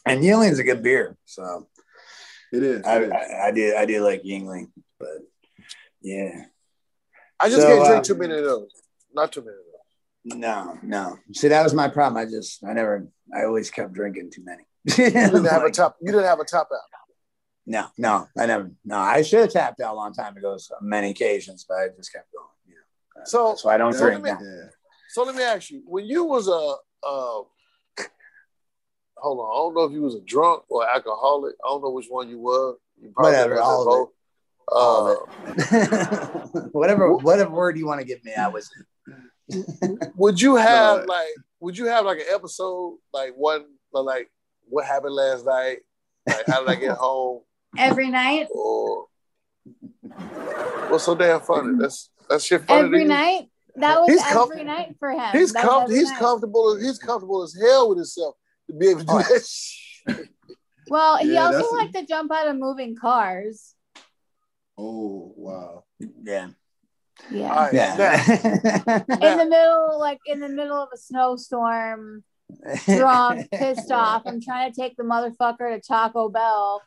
[0.05, 1.67] And Yuengling's a good beer, so
[2.51, 2.85] It is.
[2.85, 3.11] I, it is.
[3.11, 5.19] I, I do I do like Yingling, but
[6.01, 6.45] yeah,
[7.39, 8.69] I just So, can't uh, drink too many of those.
[9.13, 10.39] Not too many of those.
[10.39, 11.17] No, no.
[11.33, 12.17] See, that was my problem.
[12.17, 14.63] I just, I never, I always kept drinking too many.
[14.97, 15.97] You didn't have a top.
[16.01, 16.79] You didn't have a top out.
[17.65, 18.71] No, no, I never.
[18.85, 21.87] No, I should have tapped out a long time ago, so many occasions, but I
[21.95, 22.47] just kept going.
[23.17, 24.23] You know, So- that's why I don't so drink.
[24.23, 24.69] let me- Yeah.
[25.09, 27.41] So let me ask you: When you was a, uh,
[29.17, 31.55] hold on, I don't know if you was a drunk or alcoholic.
[31.63, 32.75] I don't know which one you were.
[33.01, 34.09] You Whatever, all of both.
[34.69, 38.69] All Uh, of whatever, whatever word you want to give me, I was.
[40.15, 41.13] would you have No.
[41.13, 41.29] like?
[41.61, 44.29] Would you have like an episode like one like
[44.69, 45.79] what happened last night?
[46.27, 47.41] Like how did I get home?
[47.77, 48.47] Every night.
[48.51, 49.07] Or
[50.89, 51.77] what's so damn funny?
[51.79, 52.85] That's that shit funny.
[52.85, 53.49] Every night.
[53.75, 55.29] That was He's every comf- night for him.
[55.33, 56.19] He's com- he's night.
[56.19, 56.77] comfortable.
[56.77, 58.35] He's comfortable as hell with himself
[58.67, 59.19] to be able to do Oh.
[59.19, 59.45] that.
[59.45, 60.29] Shit.
[60.89, 63.75] Well, he Yeah, also that's- liked to jump out of moving cars.
[64.77, 65.83] Oh wow.
[65.99, 66.49] Yeah,
[67.31, 67.49] Yeah.
[67.51, 69.03] All right, now- yeah.
[69.31, 72.23] in the middle, like in the middle of a snowstorm,
[72.85, 74.23] drunk, pissed off.
[74.25, 76.81] I'm trying to take the motherfucker to Taco Bell.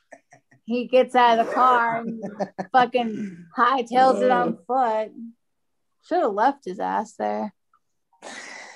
[0.71, 2.23] He gets out of the car and
[2.73, 5.11] fucking hightails it on foot.
[6.07, 7.53] Should have left his ass there.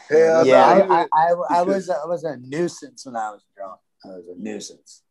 [0.08, 3.44] Hell yeah, no, I, I, I, I was I was a nuisance when I was
[3.56, 3.78] drunk.
[4.04, 5.04] I was a nuisance.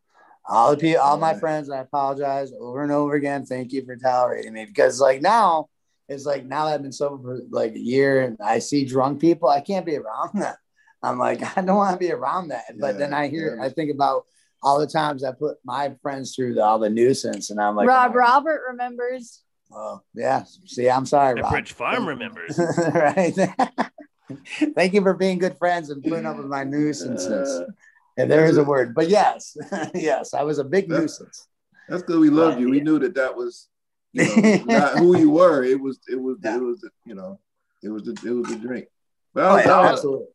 [0.45, 3.45] All the people, all my friends, I apologize over and over again.
[3.45, 5.69] Thank you for tolerating me because like now
[6.09, 9.21] it's like now that I've been sober for like a year and I see drunk
[9.21, 10.57] people, I can't be around that.
[11.01, 12.77] I'm like I don't want to be around that.
[12.77, 13.65] But then I hear, yeah.
[13.65, 14.25] I think about
[14.63, 17.87] all the times I put my friends through the, all the nuisance, and I'm like,
[17.87, 19.41] Rob oh, Robert remembers.
[19.69, 20.43] Well, yeah.
[20.65, 21.51] See, I'm sorry, And Rob.
[21.51, 22.57] Bridge Farm remembers.
[22.93, 23.35] right.
[24.75, 27.61] Thank you for being good friends and putting up with my nuisances.
[28.15, 29.57] And there is a word, but yes,
[29.95, 31.47] yes, I was a big That's- nuisance.
[31.89, 32.19] That's good.
[32.19, 32.69] We loved you.
[32.69, 33.69] We knew that that was
[34.11, 35.63] you know, not who you were.
[35.63, 35.99] It was.
[36.07, 36.37] It was.
[36.43, 36.57] Yeah.
[36.57, 36.87] It was.
[37.07, 37.39] You know.
[37.81, 38.03] It was.
[38.03, 38.85] The, it was the drink.
[39.33, 40.27] But I Oh, yeah, I was- absolutely.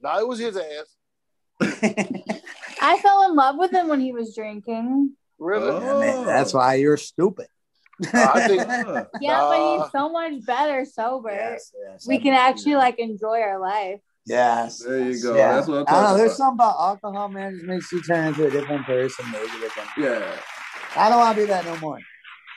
[0.00, 2.40] No, it was his ass.
[2.80, 5.12] I fell in love with him when he was drinking.
[5.38, 5.68] Really?
[5.70, 5.80] Oh.
[6.02, 7.46] Yeah, man, that's why you're stupid.
[8.12, 11.30] I think- Ah, Yeah, but he's so much better sober.
[11.30, 14.00] yes, yes, We can actually like enjoy our life.
[14.26, 14.80] Yes.
[14.80, 15.36] There you go.
[15.36, 15.54] yeah.
[15.54, 16.16] That's what I'm I don't know.
[16.16, 16.36] There's about.
[16.36, 19.24] something about alcohol, man, just makes you turn into a different person.
[19.30, 19.88] Maybe different.
[19.98, 20.36] yeah.
[20.96, 22.00] I don't want to do that no more.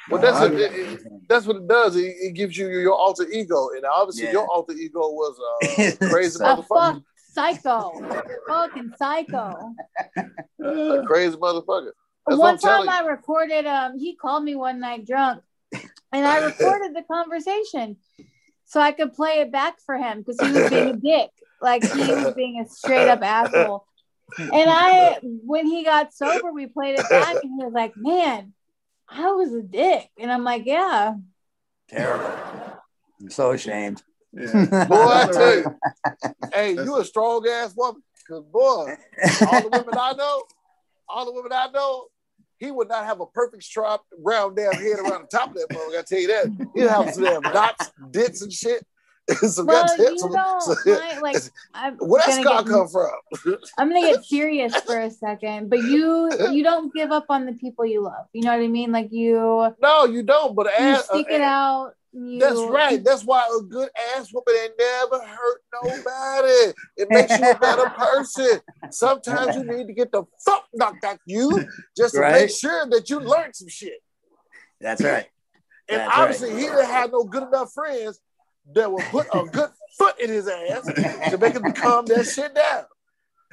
[0.10, 1.22] Well, that's I it, it, wanna be it- that.
[1.30, 1.96] that's what it does.
[1.96, 4.32] It, it gives you your alter ego, and obviously Yeah.
[4.32, 7.04] your alter ego was uh, crazy So- A motherfucker.
[7.34, 7.92] Fuck psycho.
[8.48, 9.76] Fucking psycho.
[10.64, 11.92] A crazy motherfucker.
[12.28, 15.42] That's one I'm time I recorded um he called me one night drunk
[16.12, 17.98] and I recorded the conversation
[18.66, 21.30] so I could play it back for him because he was being a dick.
[21.62, 23.86] Like he was being a straight up asshole.
[24.38, 28.54] And I when he got sober, we played it back and he was like, Man,
[29.10, 30.10] I was a dick.
[30.20, 31.16] And I'm like, Yeah.
[31.90, 32.32] Terrible.
[33.20, 34.04] I'm so ashamed.
[34.32, 34.86] Yeah.
[34.88, 35.66] Boy, I tell you,
[36.64, 38.02] hey, you a strong ass woman.
[38.28, 38.96] Cause boy,
[39.48, 40.44] all the women I know,
[41.08, 42.06] all the women I know,
[42.58, 45.68] he would not have a perfect strap round damn head around the top of that
[45.72, 45.86] mother.
[45.90, 46.70] I gotta tell you that.
[46.76, 48.86] He'd have some damn dots, dits, and shit.
[49.30, 51.38] some Well, goddamn- you some- don't some- mind, like
[51.74, 53.12] I'm Where that scar get- come from?
[53.78, 57.54] I'm gonna get serious for a second, but you you don't give up on the
[57.54, 58.26] people you love.
[58.34, 58.92] You know what I mean?
[58.92, 60.56] Like you no, you don't.
[60.56, 61.94] But you ass, stick it uh, out.
[62.12, 63.04] You, That's right.
[63.04, 66.74] That's why a good ass whooping ain't never hurt nobody.
[66.98, 68.60] It makes you a better person.
[68.90, 73.10] Sometimes you need to get the fuck knocked out you just to make sure that
[73.10, 74.02] you learn some shit.
[74.82, 75.28] That's right.
[75.88, 78.20] And That's obviously, he didn't have no good enough friends
[78.74, 80.86] that would put a good foot in his ass
[81.32, 82.84] to make him calm that shit down.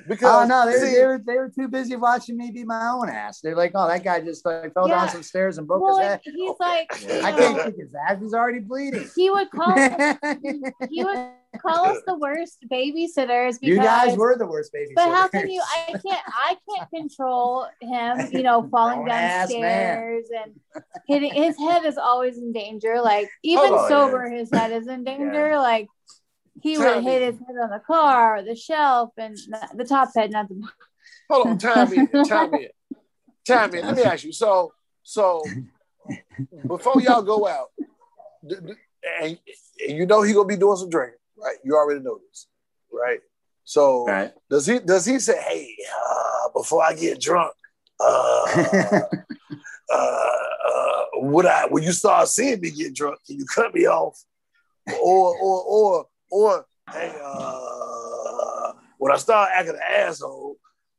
[0.09, 2.89] Because Oh no, they, see, they were they were too busy watching me beat my
[2.89, 3.41] own ass.
[3.41, 5.01] They're like, oh, that guy just like fell Yeah.
[5.01, 6.21] down some stairs and broke well, his ass.
[6.23, 6.89] he's like,
[7.25, 8.19] I know, can't kick his ass.
[8.21, 9.09] He's already bleeding.
[9.17, 9.75] he would call
[10.91, 11.31] he would
[11.61, 14.93] call us the worst babysitters because you guys were the worst baby.
[14.95, 15.63] But how can you?
[15.89, 16.23] I can't.
[16.29, 18.29] I can't control him.
[18.33, 20.55] You know, falling Grown-ass downstairs and
[21.09, 21.33] hitting.
[21.33, 23.01] His head is always in danger.
[23.01, 25.57] Like oh, even Oh, sober, his head is in danger.
[25.59, 25.89] Like
[26.67, 29.37] he Tell would hit his head on the car, or the shelf, and
[29.77, 30.61] the top head, not the.
[31.31, 32.69] hold on, time in, time in,
[33.47, 33.87] time in.
[33.87, 34.33] Let me ask you.
[34.33, 34.73] So,
[35.05, 35.45] so
[36.67, 37.69] before y'all go out,
[38.45, 38.73] d- d-
[39.23, 39.39] and,
[39.87, 41.57] and you know he gonna be doing some drinking, right?
[41.63, 42.49] You already know this,
[42.93, 43.21] right?
[43.63, 44.33] So Right.
[44.51, 47.53] does he does he say, hey, uh, before I get drunk,
[48.01, 48.45] uh,
[49.93, 53.87] uh, uh, would I when you start seeing me get drunk, can you cut me
[53.87, 54.21] off?
[55.01, 60.57] Or or or or hey, uh, when I start acting an asshole,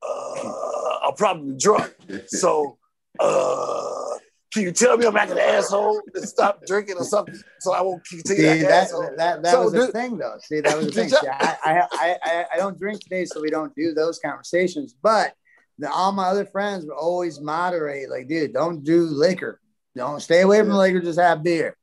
[0.08, 1.94] uh, I'm probably drunk.
[2.28, 2.78] So
[3.20, 4.18] uh,
[4.54, 7.82] can you tell me I'm acting an asshole and stop drinking or something so I
[7.82, 9.10] won't continue See, acting that, asshole?
[9.18, 10.38] that, that So was the did- thing, though.
[10.44, 11.20] See, that was the Did thing.
[11.20, 14.96] See, I, I, I, I, don't drink today, so we don't do those conversations.
[15.02, 15.34] But
[15.80, 19.60] the, all my other friends would always moderate, like, dude, don't do liquor.
[19.96, 21.02] Don't stay away from liquor.
[21.02, 21.76] Just have beer.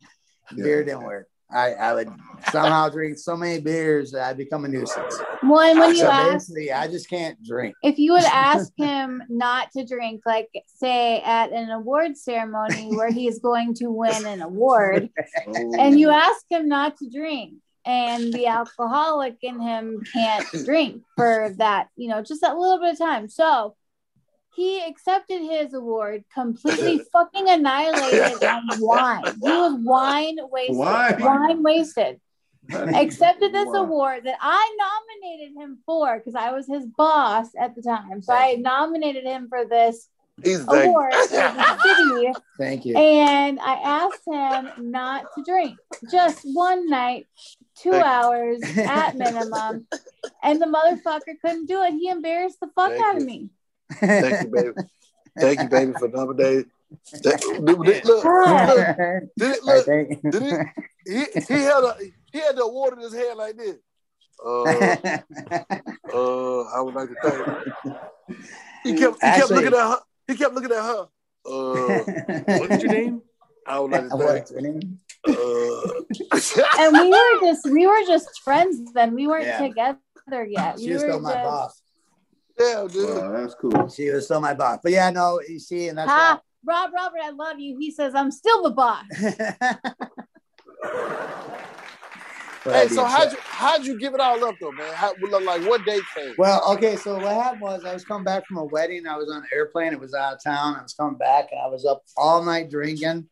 [0.56, 0.64] Yeah.
[0.64, 1.26] Beer didn't work.
[1.54, 2.10] I, I would
[2.50, 5.20] somehow drink so many beers that I become a nuisance.
[5.42, 7.76] Well, and when you so ask I just can't drink.
[7.82, 13.10] if you would ask him not to drink, like say at an award ceremony where
[13.10, 15.10] he's going to win an award,
[15.46, 15.72] Oh.
[15.78, 16.14] and you oh.
[16.14, 17.54] ask him not to drink,
[17.86, 22.92] and the alcoholic in him can't drink for that, you know, just that little bit
[22.92, 23.28] of time.
[23.28, 23.76] So
[24.54, 29.24] he accepted his award, completely fucking annihilated on wine.
[29.24, 30.76] He was wine wasted.
[30.76, 31.20] Wine?
[31.22, 32.20] Wine wasted
[32.72, 33.82] accepted this Wow.
[33.82, 38.22] award that I nominated him for because I was his boss at the time.
[38.22, 40.08] So I nominated him for this
[40.42, 42.96] He's award for the city, Thank you.
[42.96, 45.76] and I asked him not to drink
[46.10, 47.26] just one night,
[47.76, 49.86] two Thank- hours at minimum,
[50.42, 51.92] and the motherfucker couldn't do it.
[51.92, 53.50] He embarrassed the fuck Thank out of me.
[53.92, 54.70] Thank you, baby.
[55.38, 56.64] Thank you, baby, for another day.
[57.24, 58.24] That- Look, look, look,
[59.36, 60.66] did it, look, did it,
[61.06, 61.96] he, he had a
[62.32, 63.76] he had the award in his hand like this.
[64.44, 64.62] Uh,
[66.12, 67.98] uh, I would like to thank.
[68.84, 69.98] He kept he kept Actually- looking at her.
[70.28, 71.08] He kept looking at her.
[71.46, 73.22] Uh, What's your name?
[73.66, 74.08] I would like
[74.46, 74.84] to thank.
[74.84, 75.32] her?
[75.32, 75.90] Uh,
[76.78, 79.14] And we were just we were just friends then.
[79.14, 79.58] We weren't Yeah.
[79.66, 80.78] together yet.
[80.78, 81.80] She we was were still my just boss.
[82.58, 83.08] Yeah, dude.
[83.08, 83.88] Wow, that's cool.
[83.88, 84.80] She was still my boss.
[84.82, 87.76] But yeah, no, you see, and that's Ha, Rob Robert, I love you.
[87.78, 89.04] He says I'm still the boss.
[92.64, 94.90] But Hey, so how'd you how'd you give it all up though, man?
[94.94, 96.34] How, like what day came?
[96.38, 99.06] Well, okay, so what happened was I was coming back from a wedding.
[99.06, 99.92] I was on an airplane.
[99.92, 100.76] It was out of town.
[100.76, 103.28] I was coming back and I was up all night drinking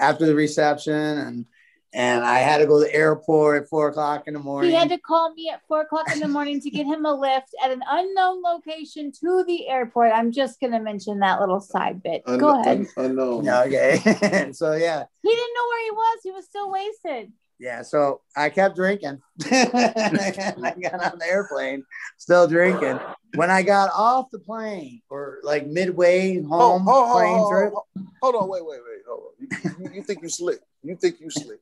[0.00, 1.46] after the reception and
[1.94, 4.70] and I had to go to the airport at four o'clock in the morning.
[4.70, 7.14] He had to call me at four o'clock in the morning to get him a
[7.14, 10.12] lift at an unknown location to the airport.
[10.14, 12.22] I'm just gonna mention that little side bit.
[12.26, 12.78] Un- Go ahead.
[12.78, 13.48] un- unknown.
[13.48, 13.98] Okay.
[14.52, 15.04] so yeah.
[15.22, 16.18] He didn't know where he was.
[16.22, 17.32] He was still wasted.
[17.58, 19.20] Yeah, so I kept drinking.
[19.50, 21.84] And I got on the airplane,
[22.16, 22.98] still drinking.
[23.36, 27.50] When I got off the plane, or like midway Oh, home hold, hold, plane hold,
[27.52, 27.84] trip, hold,
[28.20, 29.48] hold on, wait, wait, wait, hold on.
[29.78, 30.58] You, you, you think you slick?
[30.82, 31.60] You think you slick?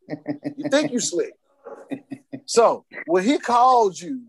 [0.57, 1.35] You think you slick?
[2.47, 4.23] So when he called you,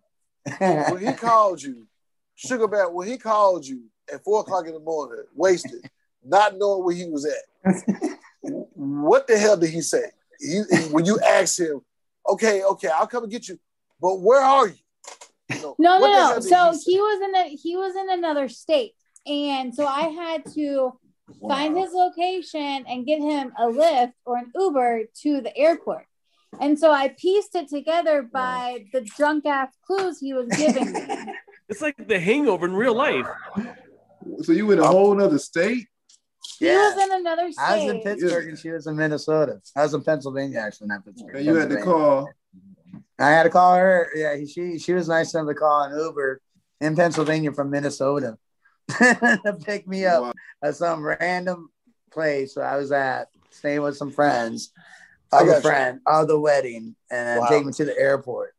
[0.59, 1.87] when he called you,
[2.35, 5.89] Sugar Bear, when he called you at four o'clock in the morning, wasted,
[6.23, 7.71] not knowing where he was at,
[8.73, 10.03] what the hell did he say?
[10.39, 10.61] He,
[10.91, 11.81] when you asked him,
[12.27, 13.59] okay, okay, I'll come and get you,
[14.01, 14.75] but where are you?
[15.51, 16.39] You know, No, no, no.
[16.39, 16.91] So say?
[16.91, 18.93] he was in a he was in another state,
[19.25, 20.93] and so I had to
[21.47, 26.05] find his location and get him a lift or an Uber to the airport.
[26.59, 31.01] And so I pieced it together by the drunk ass clues he was giving me.
[31.69, 33.25] It's like the hangover in real life.
[34.41, 35.87] So you were in a whole nother state?
[36.59, 37.63] He was in another state.
[37.63, 38.19] I was in state.
[38.19, 39.61] Pittsburgh and she was in Minnesota.
[39.73, 41.37] I was in Pennsylvania actually, not Pittsburgh.
[41.37, 42.29] And you had to call.
[43.17, 44.09] I had to call her.
[44.13, 46.41] Yeah, she she was nice enough to call an Uber
[46.81, 48.37] in Pennsylvania from Minnesota
[48.99, 50.33] to pick me up Wow.
[50.63, 51.69] at some random
[52.11, 54.71] place where I was at, staying with some friends
[55.31, 55.61] of a you.
[55.61, 57.47] friend of the wedding, and Wow.
[57.47, 58.53] take me to the airport.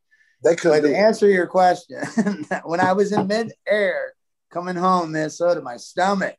[0.44, 2.02] They couldn't to answer your question,
[2.64, 4.14] when I was in mid-air
[4.50, 6.36] coming home, Minnesota, my stomach,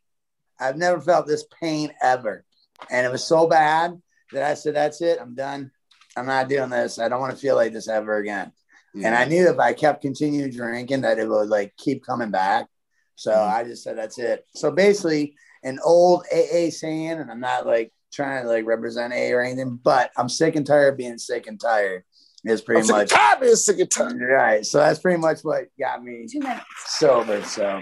[0.60, 2.44] I've never felt this pain ever.
[2.90, 4.02] And it was so bad
[4.34, 5.72] that I said, That's it, I'm done.
[6.18, 7.00] I'm not doing this.
[7.00, 8.52] I don't want to feel like this ever again.
[8.96, 12.68] And I knew if I kept continuing drinking that it would like keep coming back.
[13.16, 13.56] So Mm-hmm.
[13.56, 14.46] I just said that's it.
[14.56, 19.34] So basically an old AA saying, and I'm not like trying to like represent AA
[19.34, 22.04] or anything, but I'm sick and tired of being sick and tired
[22.46, 24.22] is I'm pretty sick much of tired of being sick and tired.
[24.22, 24.66] right.
[24.66, 26.66] So that's pretty much what got me Two minutes.
[26.86, 27.42] sober.
[27.44, 27.82] So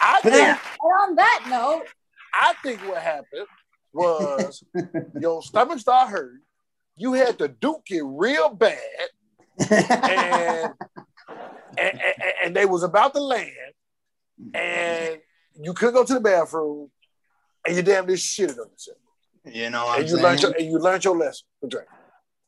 [0.00, 0.58] I But think yeah.
[0.82, 1.84] On that note,
[2.32, 3.46] I think what happened
[3.92, 4.62] was
[5.20, 6.40] your stomach started hurting.
[6.96, 8.78] You had to duke it real bad,
[9.70, 10.74] and,
[11.78, 13.50] and, and, and they was about to land,
[14.54, 15.18] and
[15.60, 16.90] you couldn't go to the bathroom,
[17.66, 18.98] and you damn near shitted on yourself.
[19.44, 21.94] you know what I'm And you learned your and you learned your lesson for drinking.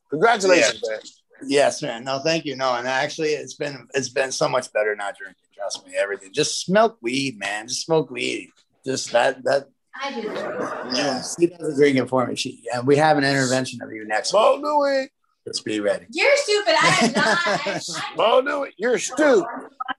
[0.09, 0.99] Congratulations, man.
[1.43, 2.03] Yes, man.
[2.03, 2.55] No, thank you.
[2.55, 5.43] No, and actually, it's been it's been so much better not drinking.
[5.55, 6.33] Trust me, everything.
[6.33, 7.67] Just smoke weed, man.
[7.67, 8.49] Just smoke weed.
[8.85, 9.67] Just that that.
[9.99, 10.27] I do.
[10.27, 12.35] Yeah, she does the drinking for me.
[12.35, 14.41] She and we have an intervention of you next week.
[14.41, 15.11] Mo knew it.
[15.47, 16.05] Just be ready.
[16.11, 16.73] You're stupid.
[16.77, 18.17] I am not.
[18.17, 18.73] Mo knew it.
[18.77, 19.45] You're stupid.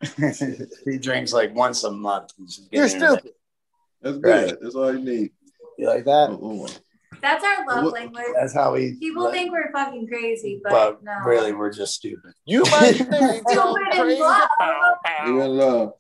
[0.84, 2.32] he drinks like once a month.
[2.36, 3.32] He's just You're getting into stupid.
[4.02, 4.44] That's good.
[4.50, 4.54] Right.
[4.60, 5.30] That's all you need.
[5.78, 6.28] You like that?
[6.30, 6.68] Oh, oh.
[7.22, 8.24] That's our love What- language.
[8.34, 8.96] That's how we.
[9.00, 11.12] People think we're fucking crazy, but, but no.
[11.24, 12.32] really, we're just stupid.
[12.44, 14.20] You might think I'm Stupid in crazy.
[14.20, 14.48] love.
[14.60, 15.92] You pow, in love.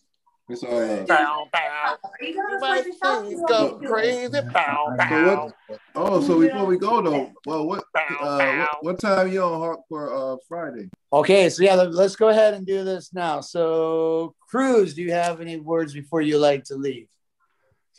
[0.50, 1.06] It's all love.
[1.06, 1.96] pow, pow.
[2.04, 4.40] Are you You gonna might put yourself think through I'm what you crazy.
[4.54, 5.80] Pow, So what?
[5.94, 7.84] Oh, so before we go though, well, what?
[7.94, 10.88] Uh, what, what time you on Hawk for uh Friday?
[11.12, 13.40] Okay, so yeah, let- let's go ahead and do this now.
[13.40, 17.08] So, Cruz, do you have any words before you like to leave?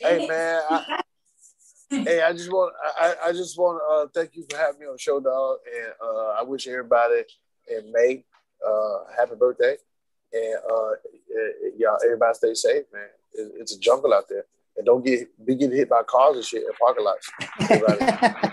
[0.00, 1.02] Hey man, I,
[1.90, 4.86] hey, I just want I, I just want to uh, thank you for having me
[4.86, 7.22] on the show, dog, and uh, I wish everybody
[7.68, 8.24] in May
[8.66, 9.76] uh, happy birthday,
[10.32, 10.90] and uh,
[11.76, 13.06] y'all everybody stay safe, man.
[13.32, 14.44] It, it's a jungle out there,
[14.76, 17.30] and don't get be getting hit by cars and shit in parking lots.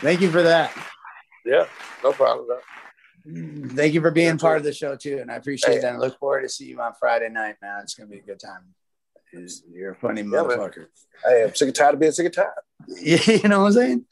[0.00, 0.72] Thank you for that.
[1.44, 1.66] yeah,
[2.04, 2.46] no problem.
[3.74, 5.80] Thank you for being part of the show too, and I appreciate Hey.
[5.80, 5.94] that.
[5.94, 7.80] I look forward to see you on Friday night, man.
[7.82, 8.74] It's gonna be a good time.
[9.70, 10.86] You're a funny Yeah, motherfucker.
[11.24, 12.52] Hey, I'm sick and tired of being sick and tired.
[13.42, 14.04] you know what I'm saying?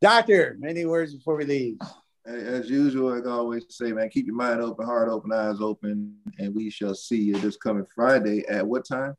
[0.00, 1.78] Doctor, any words before we leave?
[2.26, 5.60] As as usual, like I always say, man, keep your mind open, heart open, eyes
[5.60, 9.14] open, and we shall see you this coming Friday at what time?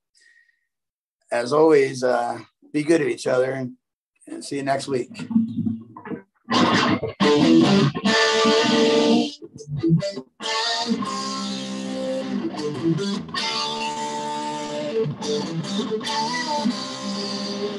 [1.30, 2.40] as always, uh,
[2.72, 3.74] be good to each other and,
[4.26, 5.10] and see you next week.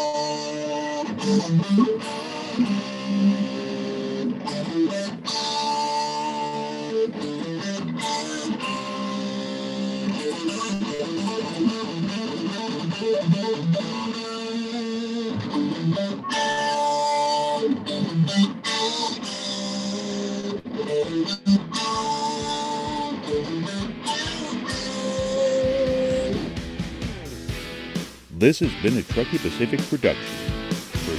[28.39, 30.48] This has been a Truckee Pacific production.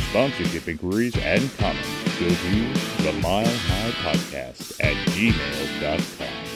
[0.09, 1.87] Sponsorship inquiries and comments,
[2.19, 6.48] go to the Mile High Podcast at gmail.com.